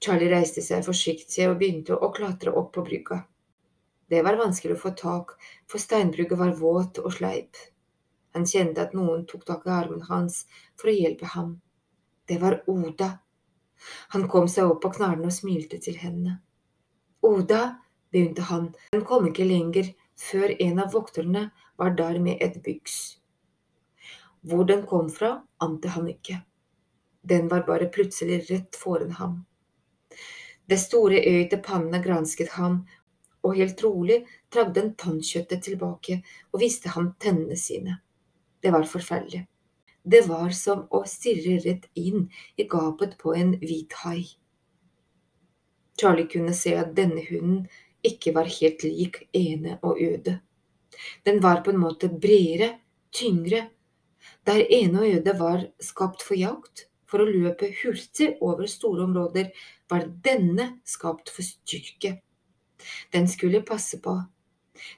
Charlie 0.00 0.30
reiste 0.30 0.62
seg 0.62 0.84
forsiktig 0.86 1.48
og 1.50 1.58
begynte 1.60 1.96
å 1.96 2.12
klatre 2.14 2.54
opp 2.56 2.70
på 2.76 2.84
brygga. 2.86 3.24
Det 4.10 4.22
var 4.26 4.38
vanskelig 4.40 4.74
å 4.74 4.82
få 4.84 4.90
tak, 4.98 5.36
for 5.70 5.78
steinbrygget 5.78 6.38
var 6.38 6.56
våt 6.58 6.98
og 6.98 7.12
sleip. 7.14 7.54
Han 8.34 8.46
kjente 8.46 8.82
at 8.82 8.94
noen 8.94 9.22
tok 9.30 9.44
tak 9.46 9.66
i 9.66 9.74
armen 9.74 10.02
hans 10.08 10.44
for 10.78 10.90
å 10.90 10.94
hjelpe 10.94 11.30
ham. 11.34 11.52
Det 12.26 12.40
var 12.42 12.60
Oda. 12.70 13.10
Han 14.14 14.26
kom 14.28 14.48
seg 14.50 14.66
opp 14.70 14.82
på 14.82 14.90
knærne 14.98 15.30
og 15.30 15.34
smilte 15.34 15.78
til 15.82 15.98
henne. 16.02 16.40
Oda, 17.22 17.62
begynte 18.10 18.48
han, 18.50 18.72
den 18.90 19.06
kom 19.06 19.30
ikke 19.30 19.46
lenger 19.46 19.92
før 20.18 20.54
en 20.58 20.82
av 20.82 20.92
vokterne 20.94 21.46
var 21.78 21.94
der 21.98 22.18
med 22.18 22.42
et 22.42 22.58
byks. 22.64 22.98
Hvor 24.42 24.66
den 24.66 24.86
kom 24.90 25.10
fra, 25.12 25.36
ante 25.62 25.94
han 25.94 26.08
ikke. 26.10 26.40
Den 27.22 27.48
var 27.48 27.66
bare 27.66 27.90
plutselig 27.92 28.42
rett 28.50 28.76
foran 28.76 29.14
ham. 29.20 29.44
Det 30.70 30.78
store 30.78 31.18
øyet 31.26 31.50
til 31.50 31.62
pannen 31.66 32.02
gransket 32.02 32.56
ham, 32.56 32.84
og 33.42 33.56
helt 33.56 33.82
rolig 33.84 34.20
trakk 34.52 34.74
den 34.76 34.92
tannkjøttet 35.00 35.64
tilbake 35.64 36.20
og 36.52 36.60
viste 36.62 36.92
ham 36.96 37.14
tennene 37.22 37.56
sine. 37.56 38.00
Det 38.60 38.72
var 38.74 38.88
forferdelig. 38.88 39.46
Det 40.02 40.22
var 40.28 40.52
som 40.56 40.86
å 40.96 41.02
stirre 41.08 41.58
rett 41.64 41.88
inn 41.94 42.28
i 42.56 42.64
gapet 42.68 43.16
på 43.20 43.34
en 43.36 43.54
hvit 43.60 43.96
hai. 44.04 44.24
Charlie 46.00 46.28
kunne 46.32 46.54
se 46.56 46.72
at 46.80 46.94
denne 46.96 47.20
hunden 47.28 47.66
ikke 48.06 48.32
var 48.36 48.48
helt 48.48 48.84
lik 48.86 49.26
ene 49.36 49.76
og 49.84 50.00
øde. 50.00 50.38
Den 51.24 51.42
var 51.44 51.60
på 51.64 51.74
en 51.74 51.82
måte 51.82 52.08
bredere, 52.08 52.78
tyngre. 53.12 53.66
Der 54.48 54.64
ene 54.72 55.02
og 55.02 55.18
øde 55.18 55.36
var 55.38 55.66
skapt 55.80 56.24
for 56.24 56.38
jakt, 56.40 56.86
for 57.04 57.20
å 57.20 57.28
løpe 57.28 57.68
hurtig 57.82 58.32
over 58.40 58.68
store 58.70 59.04
områder, 59.04 59.50
var 59.90 60.08
denne 60.24 60.80
skapt 60.86 61.32
for 61.34 61.44
styrke. 61.44 62.20
Den 63.12 63.28
skulle 63.28 63.62
passe 63.66 64.00
på. 64.02 64.16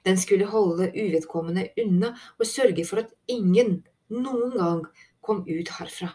Den 0.07 0.19
skulle 0.19 0.47
holde 0.47 0.93
uvedkommende 0.95 1.69
unna 1.85 2.13
og 2.39 2.47
sørge 2.47 2.85
for 2.87 3.03
at 3.03 3.15
ingen 3.29 3.81
noen 4.13 4.53
gang 4.57 4.83
kom 5.21 5.43
ut 5.49 5.73
herfra. 5.79 6.13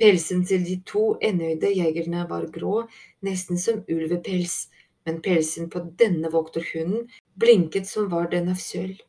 Pelsen 0.00 0.46
til 0.48 0.64
de 0.64 0.78
to 0.88 1.18
enøyde 1.20 1.72
jegerne 1.76 2.24
var 2.28 2.46
grå, 2.54 2.86
nesten 3.26 3.58
som 3.60 3.82
ulvepels, 3.90 4.70
men 5.04 5.20
pelsen 5.24 5.68
på 5.72 5.82
denne 6.00 6.30
vokterhunden 6.32 7.10
blinket 7.40 7.88
som 7.88 8.08
var 8.12 8.30
den 8.32 8.48
av 8.52 8.60
sølv. 8.62 9.00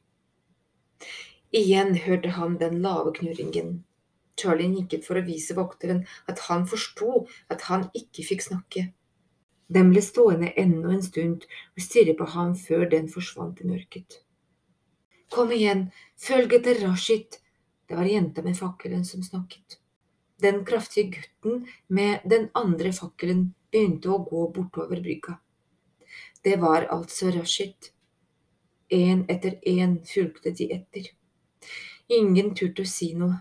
Igjen 1.56 1.96
hørte 2.04 2.34
han 2.36 2.58
den 2.60 2.82
lave 2.84 3.14
knurringen. 3.16 3.82
Charlie 4.40 4.72
nikket 4.72 5.06
for 5.08 5.20
å 5.20 5.26
vise 5.26 5.56
vokteren 5.56 6.06
at 6.32 6.44
han 6.48 6.64
forsto 6.68 7.26
at 7.52 7.68
han 7.68 7.90
ikke 7.98 8.24
fikk 8.28 8.46
snakke. 8.46 8.86
Den 9.72 9.94
ble 9.94 10.02
stående 10.04 10.52
enda 10.60 10.92
en 10.92 11.04
stund 11.04 11.46
og 11.48 11.84
stirre 11.84 12.16
på 12.20 12.28
ham 12.34 12.56
før 12.60 12.90
den 12.92 13.08
forsvant 13.12 13.62
i 13.64 13.70
mørket. 13.70 14.18
Kom 15.32 15.54
igjen, 15.56 15.86
følg 16.20 16.58
etter 16.58 16.82
Rashid, 16.84 17.38
det 17.88 17.96
var 17.96 18.08
jenta 18.08 18.44
med 18.44 18.58
fakkelen 18.58 19.06
som 19.08 19.24
snakket. 19.24 19.78
Den 20.42 20.66
kraftige 20.66 21.12
gutten 21.16 21.68
med 21.88 22.20
den 22.26 22.50
andre 22.54 22.92
fakkelen 22.96 23.54
begynte 23.72 24.12
å 24.12 24.20
gå 24.28 24.44
bortover 24.56 25.00
brygga. 25.04 25.38
Det 26.44 26.56
var 26.60 26.88
altså 26.92 27.32
Rashid. 27.36 27.92
En 28.90 29.24
etter 29.30 29.60
en 29.68 29.98
fulgte 30.08 30.52
de 30.52 30.68
etter. 30.76 31.08
Ingen 32.12 32.52
turte 32.56 32.84
å 32.84 32.92
si 32.92 33.14
noe. 33.16 33.40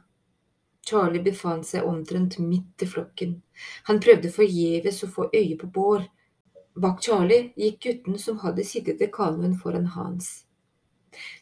Charlie 0.87 1.23
befant 1.23 1.67
seg 1.67 1.87
omtrent 1.87 2.39
midt 2.43 2.83
i 2.83 2.89
flokken. 2.91 3.37
Han 3.89 3.99
prøvde 4.03 4.31
forgjeves 4.35 5.03
å 5.07 5.11
få 5.11 5.29
øye 5.35 5.57
på 5.59 5.71
Bård. 5.75 6.07
Bak 6.77 7.03
Charlie 7.03 7.53
gikk 7.57 7.81
gutten 7.83 8.19
som 8.19 8.39
hadde 8.39 8.65
sittet 8.65 9.01
i 9.03 9.09
kalven 9.11 9.57
foran 9.59 9.87
Hans. 9.97 10.45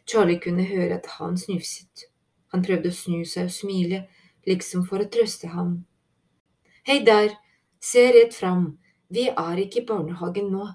Charlie 0.08 0.40
kunne 0.40 0.64
høre 0.64 0.96
at 0.96 1.06
han 1.18 1.36
snufset. 1.36 2.08
Han 2.52 2.64
prøvde 2.64 2.88
å 2.88 2.96
snu 2.96 3.24
seg 3.28 3.50
og 3.50 3.52
smile, 3.52 4.06
liksom 4.48 4.86
for 4.88 5.04
å 5.04 5.08
trøste 5.12 5.50
ham. 5.52 5.82
Hei 6.88 7.02
der, 7.04 7.34
se 7.80 8.06
rett 8.14 8.32
fram, 8.32 8.78
vi 9.12 9.26
er 9.28 9.60
ikke 9.60 9.82
i 9.82 9.86
barnehagen 9.90 10.48
nå. 10.52 10.70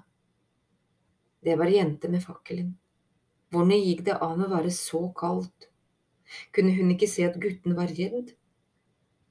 Det 1.42 1.58
var 1.58 1.74
jente 1.74 2.08
med 2.08 2.22
fakkelen. 2.22 2.76
Hvordan 3.50 3.82
gikk 3.82 4.04
det 4.06 4.20
an 4.22 4.46
å 4.46 4.50
være 4.50 4.70
så 4.74 5.02
kaldt? 5.18 5.68
Kunne 6.54 6.72
hun 6.78 6.94
ikke 6.94 7.10
se 7.10 7.26
at 7.26 7.40
gutten 7.42 7.74
var 7.74 7.90
redd? 7.90 8.32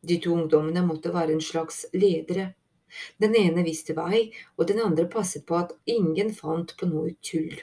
De 0.03 0.19
to 0.19 0.35
ungdommene 0.35 0.83
måtte 0.83 1.15
være 1.15 1.31
en 1.37 1.43
slags 1.43 1.85
ledere. 1.95 2.51
Den 3.21 3.35
ene 3.39 3.63
visste 3.65 3.95
vei, 3.97 4.25
og 4.57 4.67
den 4.69 4.81
andre 4.83 5.05
passet 5.09 5.45
på 5.49 5.59
at 5.59 5.75
ingen 5.89 6.33
fant 6.37 6.75
på 6.79 6.89
noe 6.89 7.15
tull. 7.25 7.55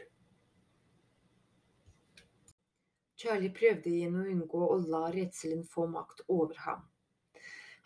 Charlie 3.21 3.53
prøvde 3.53 3.91
igjen 3.93 4.17
å 4.17 4.27
unngå 4.33 4.67
å 4.73 4.77
la 4.89 5.11
redselen 5.13 5.67
få 5.69 5.85
makt 5.93 6.23
over 6.33 6.57
ham. 6.65 6.87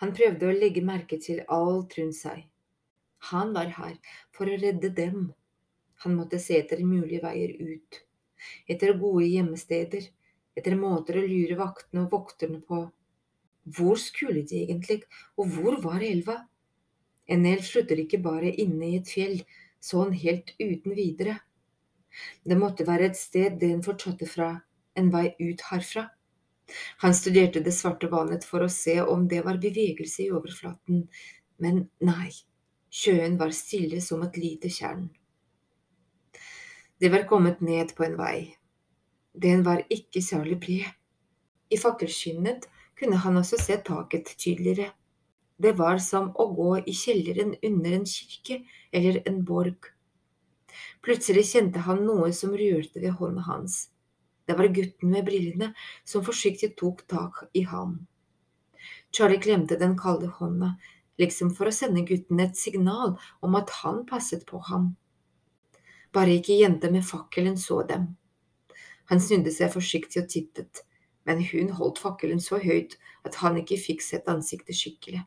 Han 0.03 0.13
prøvde 0.15 0.47
å 0.47 0.55
legge 0.55 0.83
merke 0.87 1.19
til 1.23 1.41
alt 1.57 1.97
rundt 1.99 2.19
seg. 2.19 2.45
Han 3.31 3.55
var 3.57 3.73
her 3.79 3.97
for 4.37 4.47
å 4.47 4.59
redde 4.61 4.93
dem. 4.95 5.33
Han 6.05 6.15
måtte 6.19 6.39
se 6.43 6.59
etter 6.61 6.83
mulige 6.87 7.23
veier 7.25 7.55
ut, 7.59 7.99
etter 8.71 8.95
gode 9.01 9.27
gjemmesteder, 9.27 10.07
etter 10.55 10.77
måter 10.79 11.19
å 11.19 11.27
lure 11.27 11.59
vaktene 11.59 12.05
og 12.05 12.15
vokterne 12.15 12.61
på. 12.69 12.85
Hvor 13.75 13.99
skulle 13.99 14.43
de 14.47 14.61
egentlig, 14.67 15.01
og 15.41 15.55
hvor 15.57 15.81
var 15.83 16.05
elva? 16.05 16.43
En 17.29 17.47
elv 17.49 17.65
slutter 17.65 18.01
ikke 18.03 18.21
bare 18.25 18.53
inne 18.61 18.91
i 18.91 18.99
et 19.01 19.11
fjell, 19.11 19.39
sånn 19.81 20.13
helt 20.17 20.55
uten 20.61 20.97
videre. 20.97 21.39
Det 22.45 22.59
måtte 22.59 22.87
være 22.87 23.11
et 23.11 23.19
sted 23.19 23.59
den 23.61 23.83
fortsatte 23.85 24.29
fra, 24.29 24.51
en 24.95 25.11
vei 25.13 25.31
ut 25.41 25.65
herfra. 25.71 26.09
Han 27.03 27.15
studerte 27.15 27.61
det 27.65 27.75
svarte 27.77 28.09
vannet 28.13 28.45
for 28.49 28.65
å 28.65 28.73
se 28.73 28.97
om 29.03 29.27
det 29.29 29.43
var 29.45 29.61
bevegelse 29.61 30.25
i 30.25 30.31
overflaten, 30.33 31.05
men 31.61 31.85
nei, 32.05 32.31
sjøen 32.89 33.37
var 33.41 33.53
stille 33.57 34.01
som 34.05 34.23
et 34.25 34.39
lite 34.41 34.71
tjern. 34.73 35.09
De 37.01 37.11
var 37.13 37.27
kommet 37.29 37.61
ned 37.61 37.93
på 37.97 38.07
en 38.07 38.17
vei. 38.17 38.55
Den 39.35 39.65
var 39.67 39.83
ikke 39.91 40.23
særlig 40.23 40.61
bred. 40.63 40.93
I 41.75 41.77
fakkelskinnet 41.81 42.69
kunne 42.99 43.19
han 43.25 43.37
også 43.41 43.59
se 43.61 43.77
taket 43.83 44.37
tydeligere. 44.39 44.93
Det 45.57 45.73
var 45.79 46.01
som 46.03 46.33
å 46.35 46.49
gå 46.55 46.71
i 46.83 46.95
kjelleren 46.99 47.55
under 47.63 47.93
en 47.99 48.07
kirke 48.11 48.63
eller 48.93 49.21
en 49.29 49.43
borg. 49.47 49.91
Plutselig 51.05 51.45
kjente 51.53 51.85
han 51.87 52.03
noe 52.07 52.33
som 52.35 52.57
rørte 52.59 52.99
ved 53.03 53.15
hånda 53.21 53.45
hans. 53.47 53.85
Det 54.47 54.57
var 54.59 54.73
gutten 54.75 55.13
med 55.15 55.25
brillene 55.25 55.71
som 56.05 56.25
forsiktig 56.27 56.75
tok 56.81 57.05
tak 57.09 57.45
i 57.55 57.63
ham. 57.71 58.03
Charlie 59.15 59.41
klemte 59.41 59.79
den 59.81 59.95
kalde 59.99 60.27
hånda, 60.41 60.75
liksom 61.23 61.53
for 61.55 61.71
å 61.71 61.75
sende 61.75 62.03
gutten 62.09 62.43
et 62.43 62.59
signal 62.59 63.15
om 63.41 63.55
at 63.55 63.71
han 63.83 64.03
passet 64.09 64.43
på 64.49 64.59
ham. 64.69 64.97
Bare 66.15 66.35
ikke 66.39 66.59
jenta 66.59 66.91
med 66.91 67.07
fakkelen 67.07 67.57
så 67.59 67.83
dem. 67.87 68.11
Han 69.13 69.21
snudde 69.21 69.53
seg 69.55 69.73
forsiktig 69.73 70.25
og 70.25 70.29
tittet, 70.33 70.83
men 71.25 71.45
hun 71.53 71.71
holdt 71.79 72.03
fakkelen 72.03 72.43
så 72.43 72.59
høyt 72.63 72.99
at 73.25 73.39
han 73.43 73.61
ikke 73.61 73.81
fikk 73.81 74.05
sett 74.05 74.29
ansiktet 74.31 74.77
skikkelig. 74.79 75.23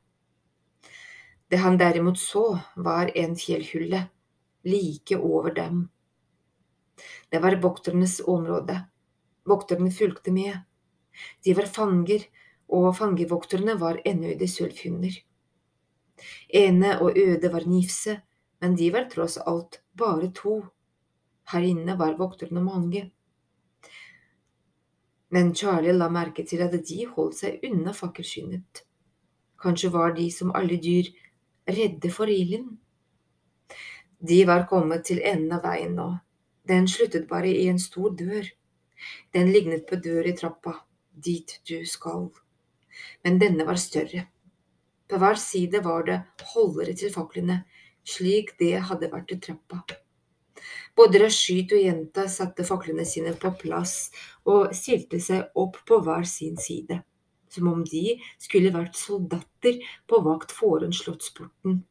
Det 1.47 1.57
han 1.63 1.77
derimot 1.77 2.19
så, 2.19 2.59
var 2.75 3.11
en 3.17 3.35
fjellhylle, 3.35 4.03
like 4.63 5.17
over 5.17 5.53
dem. 5.55 5.89
Det 7.29 7.39
var 7.39 7.55
vokternes 7.61 8.19
område. 8.27 8.81
Vokterne 9.45 9.91
fulgte 9.91 10.31
med. 10.31 10.57
De 11.43 11.53
var 11.53 11.65
fanger, 11.71 12.25
og 12.67 12.95
fangevokterne 12.97 13.77
var 13.79 14.01
enøyde 14.05 14.47
sølvhunder. 14.47 15.13
Ene 16.49 16.97
og 17.01 17.17
Øde 17.17 17.51
var 17.53 17.67
nifse, 17.69 18.21
men 18.61 18.75
de 18.75 18.89
var 18.93 19.07
tross 19.11 19.37
alt 19.37 19.81
bare 19.97 20.31
to. 20.35 20.65
Her 21.51 21.63
inne 21.63 21.95
var 21.99 22.17
vokterne 22.19 22.63
mange. 22.63 23.11
Men 25.29 25.53
Charlie 25.55 25.93
la 25.93 26.09
merke 26.09 26.43
til 26.47 26.63
at 26.63 26.75
de 26.87 27.05
holdt 27.05 27.39
seg 27.39 27.63
unna 27.67 27.93
fakkelskinnet. 27.95 28.83
Kanskje 29.61 29.91
var 29.93 30.13
de 30.15 30.27
som 30.31 30.53
alle 30.55 30.77
dyr 30.81 31.09
redde 31.67 32.11
for 32.13 32.31
ilden. 32.31 32.77
De 34.19 34.39
var 34.49 34.65
kommet 34.69 35.05
til 35.05 35.21
enden 35.21 35.53
av 35.57 35.65
veien 35.67 35.93
nå. 35.97 36.07
Den 36.67 36.87
sluttet 36.89 37.27
bare 37.29 37.51
i 37.51 37.67
en 37.71 37.79
stor 37.79 38.15
dør. 38.17 38.47
Den 39.33 39.51
lignet 39.53 39.85
på 39.87 39.99
dør 40.01 40.27
i 40.27 40.33
trappa, 40.35 40.73
dit 41.13 41.59
du 41.69 41.85
skal. 41.85 42.31
Men 43.23 43.37
denne 43.39 43.67
var 43.67 43.79
større. 43.79 44.25
På 45.07 45.19
hver 45.21 45.39
side 45.39 45.83
var 45.85 46.03
det 46.07 46.17
holdere 46.53 46.95
til 46.97 47.13
faklene, 47.13 47.61
slik 48.03 48.55
det 48.59 48.73
hadde 48.89 49.11
vært 49.11 49.31
i 49.31 49.39
trappa. 49.43 49.83
Både 50.97 51.21
Rashid 51.21 51.71
og 51.77 51.83
jenta 51.83 52.25
satte 52.31 52.65
faklene 52.65 53.05
sine 53.05 53.35
på 53.37 53.51
plass 53.61 54.09
og 54.49 54.73
stilte 54.75 55.19
seg 55.21 55.53
opp 55.61 55.77
på 55.87 55.99
hver 56.03 56.25
sin 56.27 56.57
side, 56.57 56.97
som 57.53 57.67
om 57.71 57.83
de 57.85 58.17
skulle 58.41 58.73
vært 58.75 58.97
soldater 58.99 59.79
på 60.07 60.19
vakt 60.25 60.53
foran 60.55 60.95
slottsporten. 60.95 61.81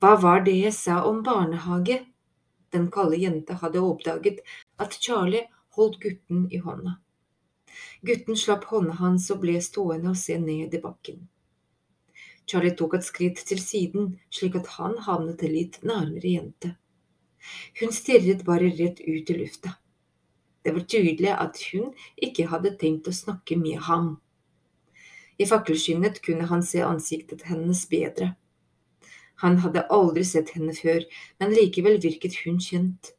Hva 0.00 0.14
var 0.20 0.44
det 0.46 0.56
jeg 0.56 0.72
sa 0.76 1.02
om 1.08 1.22
barnehage? 1.26 2.00
Den 2.72 2.86
kalde 2.94 3.18
jenta 3.20 3.58
hadde 3.60 3.82
oppdaget 3.84 4.40
at 4.80 4.96
Charlie 5.02 5.48
holdt 5.76 6.00
gutten 6.00 6.46
i 6.50 6.60
hånda. 6.62 6.96
Gutten 8.06 8.38
slapp 8.38 8.64
hånda 8.70 8.96
hans 9.02 9.28
og 9.34 9.42
ble 9.42 9.58
stående 9.62 10.14
og 10.14 10.18
se 10.18 10.38
ned 10.40 10.74
i 10.74 10.82
bakken. 10.82 11.26
Charlie 12.48 12.74
tok 12.78 12.96
et 12.98 13.06
skritt 13.06 13.42
til 13.46 13.60
siden, 13.62 14.14
slik 14.32 14.56
at 14.58 14.72
han 14.78 14.96
havnet 15.06 15.44
litt 15.46 15.78
nærmere 15.86 16.32
jente. 16.32 16.72
Hun 17.80 17.92
stirret 17.94 18.42
bare 18.48 18.72
rett 18.80 19.00
ut 19.04 19.30
i 19.30 19.36
lufta. 19.36 19.76
Det 20.64 20.74
var 20.76 20.84
tydelig 20.84 21.32
at 21.32 21.60
hun 21.70 21.94
ikke 22.20 22.48
hadde 22.50 22.74
tenkt 22.80 23.08
å 23.08 23.16
snakke 23.16 23.56
med 23.56 23.80
ham. 23.86 24.18
I 25.40 25.46
fakkelskinnet 25.48 26.20
kunne 26.24 26.48
han 26.50 26.62
se 26.66 26.82
ansiktet 26.84 27.46
hennes 27.48 27.86
bedre. 27.88 28.34
Han 29.40 29.56
hadde 29.64 29.86
aldri 29.88 30.24
sett 30.28 30.52
henne 30.52 30.74
før, 30.76 31.06
men 31.40 31.54
likevel 31.56 31.96
virket 32.02 32.36
hun 32.42 32.58
kjent. 32.60 33.14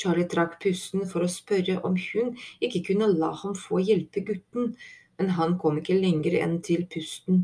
Charlie 0.00 0.24
trakk 0.32 0.56
pusten 0.62 1.04
for 1.08 1.26
å 1.26 1.28
spørre 1.28 1.76
om 1.84 1.98
hun 2.00 2.32
ikke 2.64 2.80
kunne 2.86 3.10
la 3.12 3.34
ham 3.42 3.52
få 3.52 3.82
hjelpe 3.84 4.22
gutten, 4.24 4.72
men 5.20 5.34
han 5.36 5.58
kom 5.60 5.76
ikke 5.76 5.98
lenger 5.98 6.38
enn 6.40 6.56
til 6.64 6.86
pusten, 6.88 7.42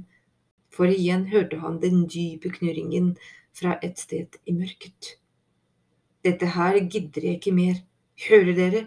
for 0.73 0.89
igjen 0.89 1.27
hørte 1.29 1.61
han 1.61 1.77
den 1.83 2.07
dype 2.09 2.49
knurringen 2.55 3.13
fra 3.57 3.77
et 3.85 4.01
sted 4.01 4.41
i 4.49 4.57
mørket. 4.57 5.19
Dette 6.25 6.49
her 6.57 6.81
gidder 6.81 7.29
jeg 7.29 7.43
ikke 7.43 7.55
mer, 7.59 7.85
hører 8.25 8.57
dere, 8.57 8.83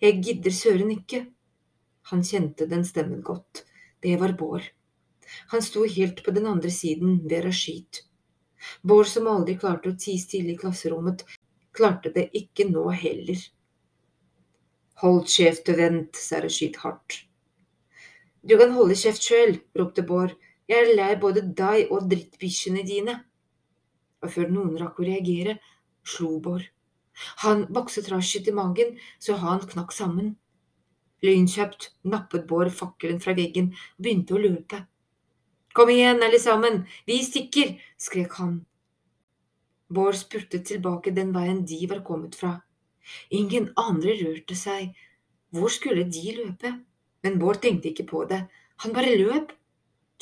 jeg 0.00 0.20
gidder 0.24 0.54
søren 0.54 0.90
ikke. 0.94 1.24
Han 2.10 2.24
kjente 2.26 2.66
den 2.70 2.84
stemmen 2.84 3.22
godt, 3.22 3.64
det 4.02 4.16
var 4.20 4.34
Bård. 4.38 4.66
Han 5.52 5.62
sto 5.62 5.84
helt 5.86 6.24
på 6.24 6.34
den 6.34 6.46
andre 6.50 6.70
siden, 6.74 7.20
ved 7.30 7.44
Rashid. 7.44 8.02
Bård 8.82 9.08
som 9.08 9.28
aldri 9.30 9.56
klarte 9.60 9.92
å 9.92 9.96
tie 9.96 10.18
stille 10.20 10.54
i 10.54 10.58
klasserommet, 10.58 11.24
klarte 11.76 12.12
det 12.12 12.28
ikke 12.36 12.66
nå 12.68 12.88
heller. 12.90 13.40
Hold 15.00 15.28
kjeft 15.32 15.70
og 15.72 15.78
vent, 15.80 16.18
sa 16.18 16.42
Rashid 16.42 16.76
hardt. 16.82 17.22
Du 18.42 18.56
kan 18.60 18.72
holde 18.72 18.96
kjeft 18.96 19.24
sjøl, 19.24 19.58
ropte 19.76 20.04
Bård, 20.06 20.34
jeg 20.70 20.86
er 20.86 20.96
lei 20.96 21.14
både 21.20 21.42
deg 21.56 21.90
og 21.92 22.08
drittbikkjene 22.10 22.84
dine. 22.86 23.16
Og 24.20 24.32
før 24.34 24.52
noen 24.52 24.76
rakk 24.80 25.00
å 25.00 25.06
reagere, 25.08 25.56
slo 26.04 26.36
Bård. 26.42 26.68
Han 27.44 27.66
bokset 27.72 28.08
Rashid 28.12 28.48
i 28.48 28.54
magen 28.56 28.96
så 29.18 29.36
han 29.40 29.60
knakk 29.66 29.92
sammen. 29.96 30.34
Lynkjapt 31.24 31.90
nappet 32.08 32.46
Bård 32.48 32.72
fakkelen 32.72 33.20
fra 33.20 33.36
veggen 33.36 33.74
og 33.74 34.06
begynte 34.06 34.36
å 34.36 34.42
løpe. 34.42 34.84
Kom 35.76 35.92
igjen, 35.92 36.22
alle 36.24 36.40
sammen, 36.42 36.82
vi 37.06 37.20
stikker, 37.22 37.76
skrek 38.00 38.32
han 38.40 38.58
Bård 39.90 40.14
spurtet 40.14 40.68
tilbake 40.68 41.10
den 41.10 41.32
veien 41.34 41.64
de 41.66 41.78
var 41.90 42.04
kommet 42.06 42.36
fra. 42.38 42.52
Ingen 43.34 43.72
andre 43.80 44.14
rørte 44.20 44.54
seg. 44.54 44.92
Hvor 45.50 45.72
skulle 45.74 46.04
de 46.06 46.34
løpe? 46.36 46.70
Men 47.26 47.40
Bård 47.42 47.58
tenkte 47.64 47.90
ikke 47.90 48.06
på 48.12 48.22
det. 48.30 48.44
Han 48.84 48.94
bare 48.94 49.16
løp. 49.18 49.50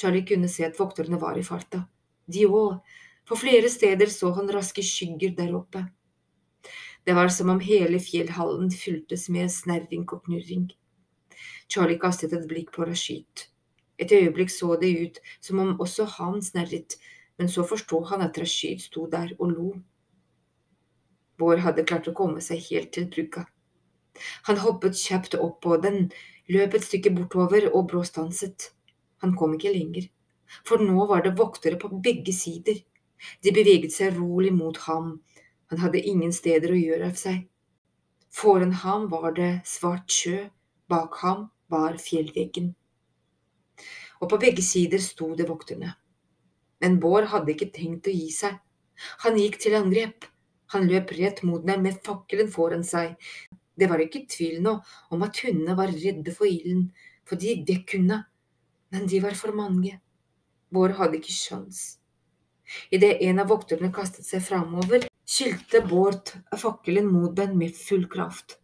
Charlie 0.00 0.24
kunne 0.24 0.48
se 0.48 0.64
at 0.64 0.78
vokterne 0.80 1.20
var 1.20 1.36
i 1.36 1.44
farta. 1.44 1.82
De 2.24 2.46
òg. 2.48 2.80
På 3.28 3.36
flere 3.36 3.68
steder 3.68 4.08
så 4.08 4.32
han 4.38 4.48
raske 4.48 4.80
skygger 4.80 5.36
der 5.36 5.52
oppe. 5.58 5.84
Det 7.08 7.14
var 7.14 7.28
som 7.28 7.48
om 7.48 7.60
hele 7.64 7.96
fjellhallen 8.04 8.68
fyltes 8.68 9.30
med 9.32 9.48
snerring 9.48 10.02
og 10.12 10.26
knurring. 10.26 10.66
Charlie 11.72 11.96
kastet 11.96 12.34
et 12.36 12.42
blikk 12.50 12.68
på 12.74 12.84
Rashid. 12.84 13.46
Et 13.96 14.12
øyeblikk 14.12 14.52
så 14.52 14.76
det 14.76 14.90
ut 14.92 15.20
som 15.40 15.62
om 15.62 15.70
også 15.80 16.04
han 16.18 16.42
snerret, 16.44 16.98
men 17.38 17.48
så 17.48 17.64
forsto 17.64 18.02
han 18.10 18.26
at 18.26 18.36
Rashid 18.36 18.84
sto 18.84 19.06
der 19.08 19.32
og 19.38 19.54
lo. 19.54 19.70
Bård 21.40 21.64
hadde 21.64 21.86
klart 21.88 22.10
å 22.12 22.16
komme 22.20 22.44
seg 22.44 22.60
helt 22.66 22.92
til 22.92 23.08
brygga. 23.08 23.46
Han 24.50 24.60
hoppet 24.60 25.00
kjapt 25.00 25.38
opp 25.40 25.62
på 25.64 25.80
den, 25.80 26.10
løp 26.52 26.76
et 26.76 26.84
stykke 26.90 27.14
bortover 27.16 27.70
og 27.72 27.88
bråstanset. 27.88 28.68
Han 29.24 29.32
kom 29.32 29.56
ikke 29.56 29.72
lenger, 29.72 30.12
for 30.60 30.84
nå 30.84 31.08
var 31.08 31.24
det 31.24 31.38
voktere 31.40 31.80
på 31.80 31.88
begge 32.04 32.36
sider. 32.36 32.84
De 33.40 33.56
beveget 33.56 33.96
seg 33.96 34.20
rolig 34.20 34.52
mot 34.52 34.76
ham, 34.84 35.14
han 35.70 35.82
hadde 35.84 36.00
ingen 36.00 36.32
steder 36.32 36.72
å 36.72 36.80
gjøre 36.80 37.10
av 37.12 37.18
seg. 37.20 37.44
Foran 38.32 38.72
ham 38.84 39.08
var 39.12 39.34
det 39.36 39.50
svart 39.68 40.12
sjø, 40.12 40.48
bak 40.88 41.20
ham 41.22 41.48
var 41.72 41.98
fjellveggen. 42.00 42.72
Og 44.20 44.30
på 44.32 44.38
begge 44.40 44.64
sider 44.64 45.02
sto 45.02 45.34
det 45.38 45.48
vokterne. 45.48 45.94
Men 46.80 46.98
Bård 47.02 47.28
hadde 47.32 47.52
ikke 47.54 47.70
tenkt 47.74 48.08
å 48.08 48.14
gi 48.14 48.30
seg. 48.34 48.56
Han 49.24 49.38
gikk 49.38 49.58
til 49.62 49.76
angrep. 49.78 50.26
Han 50.74 50.88
løp 50.88 51.12
rett 51.16 51.42
mot 51.48 51.64
dem 51.64 51.84
med 51.86 52.00
fakkelen 52.04 52.50
foran 52.52 52.84
seg. 52.84 53.14
Det 53.78 53.88
var 53.88 54.02
ikke 54.02 54.26
tvil 54.28 54.58
nå 54.64 54.74
om 55.14 55.22
at 55.24 55.38
hundene 55.44 55.76
var 55.78 55.92
redde 55.94 56.34
for 56.34 56.48
ilden, 56.48 56.88
fordi 57.28 57.54
det 57.64 57.84
kunne, 57.88 58.24
men 58.92 59.06
de 59.08 59.20
var 59.24 59.36
for 59.38 59.54
mange. 59.56 59.94
Bård 60.74 60.96
hadde 60.98 61.20
ikke 61.20 61.32
sjans. 61.32 61.98
Idet 62.92 63.22
en 63.24 63.40
av 63.40 63.48
vokterne 63.48 63.88
kastet 63.94 64.28
seg 64.28 64.44
framover, 64.44 65.07
skyldte 65.28 65.82
Bård 65.84 66.32
fakkelen 66.56 67.06
mot 67.12 67.36
den 67.36 67.58
med 67.58 67.76
full 67.76 68.06
kraft. 68.08 68.56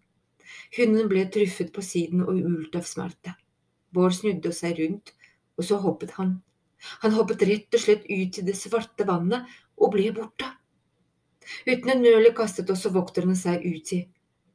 Hunden 0.77 1.09
ble 1.11 1.27
truffet 1.31 1.73
på 1.75 1.85
siden 1.85 2.25
og 2.25 2.39
ulte 2.39 2.81
av 2.81 2.89
smerte. 2.89 3.35
Bård 3.95 4.17
snudde 4.17 4.53
seg 4.57 4.81
rundt, 4.81 5.13
og 5.59 5.69
så 5.69 5.79
hoppet 5.83 6.17
han. 6.17 6.39
Han 7.05 7.15
hoppet 7.17 7.45
rett 7.49 7.77
og 7.77 7.83
slett 7.85 8.09
ut 8.09 8.39
i 8.41 8.47
det 8.47 8.57
svarte 8.59 9.07
vannet 9.09 9.47
og 9.77 9.93
ble 9.95 10.09
borte. 10.17 10.49
Uten 11.69 11.93
en 11.93 12.03
nøl 12.03 12.31
kastet 12.37 12.73
også 12.73 12.93
vokterne 12.95 13.37
seg 13.37 13.65
uti. 13.65 14.01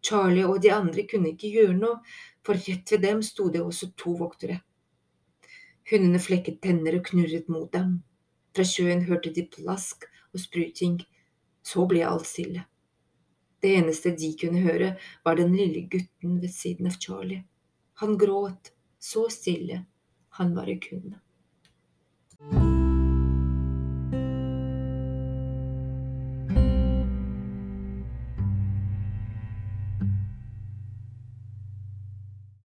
Charlie 0.02 0.48
og 0.48 0.62
de 0.64 0.74
andre 0.74 1.06
kunne 1.08 1.34
ikke 1.34 1.54
gjøre 1.54 1.78
noe, 1.78 2.02
for 2.46 2.58
rett 2.58 2.92
ved 2.92 3.04
dem 3.06 3.22
sto 3.26 3.50
det 3.54 3.62
også 3.62 3.92
to 4.00 4.16
voktere. 4.18 4.62
Hundene 5.90 6.22
flekket 6.22 6.60
tenner 6.64 6.98
og 6.98 7.06
knurret 7.10 7.50
mot 7.52 7.70
dem. 7.74 8.00
Fra 8.56 8.66
sjøen 8.66 9.06
hørte 9.06 9.34
de 9.36 9.46
plask 9.46 10.06
og 10.34 10.42
spruting. 10.42 11.00
Så 11.64 11.86
ble 11.90 12.04
alt 12.08 12.28
stille. 12.28 12.66
Det 13.62 13.76
eneste 13.76 14.14
de 14.16 14.34
kunne 14.40 14.64
høre, 14.64 14.94
var 15.24 15.36
den 15.36 15.56
lille 15.56 15.88
gutten 15.92 16.40
ved 16.42 16.54
siden 16.56 16.88
av 16.88 17.00
Charlie. 17.00 17.44
Han 18.00 18.18
gråt, 18.18 18.72
så 19.00 19.28
stille 19.30 19.84
han 20.40 20.56
bare 20.56 20.80
kunne. 20.80 21.20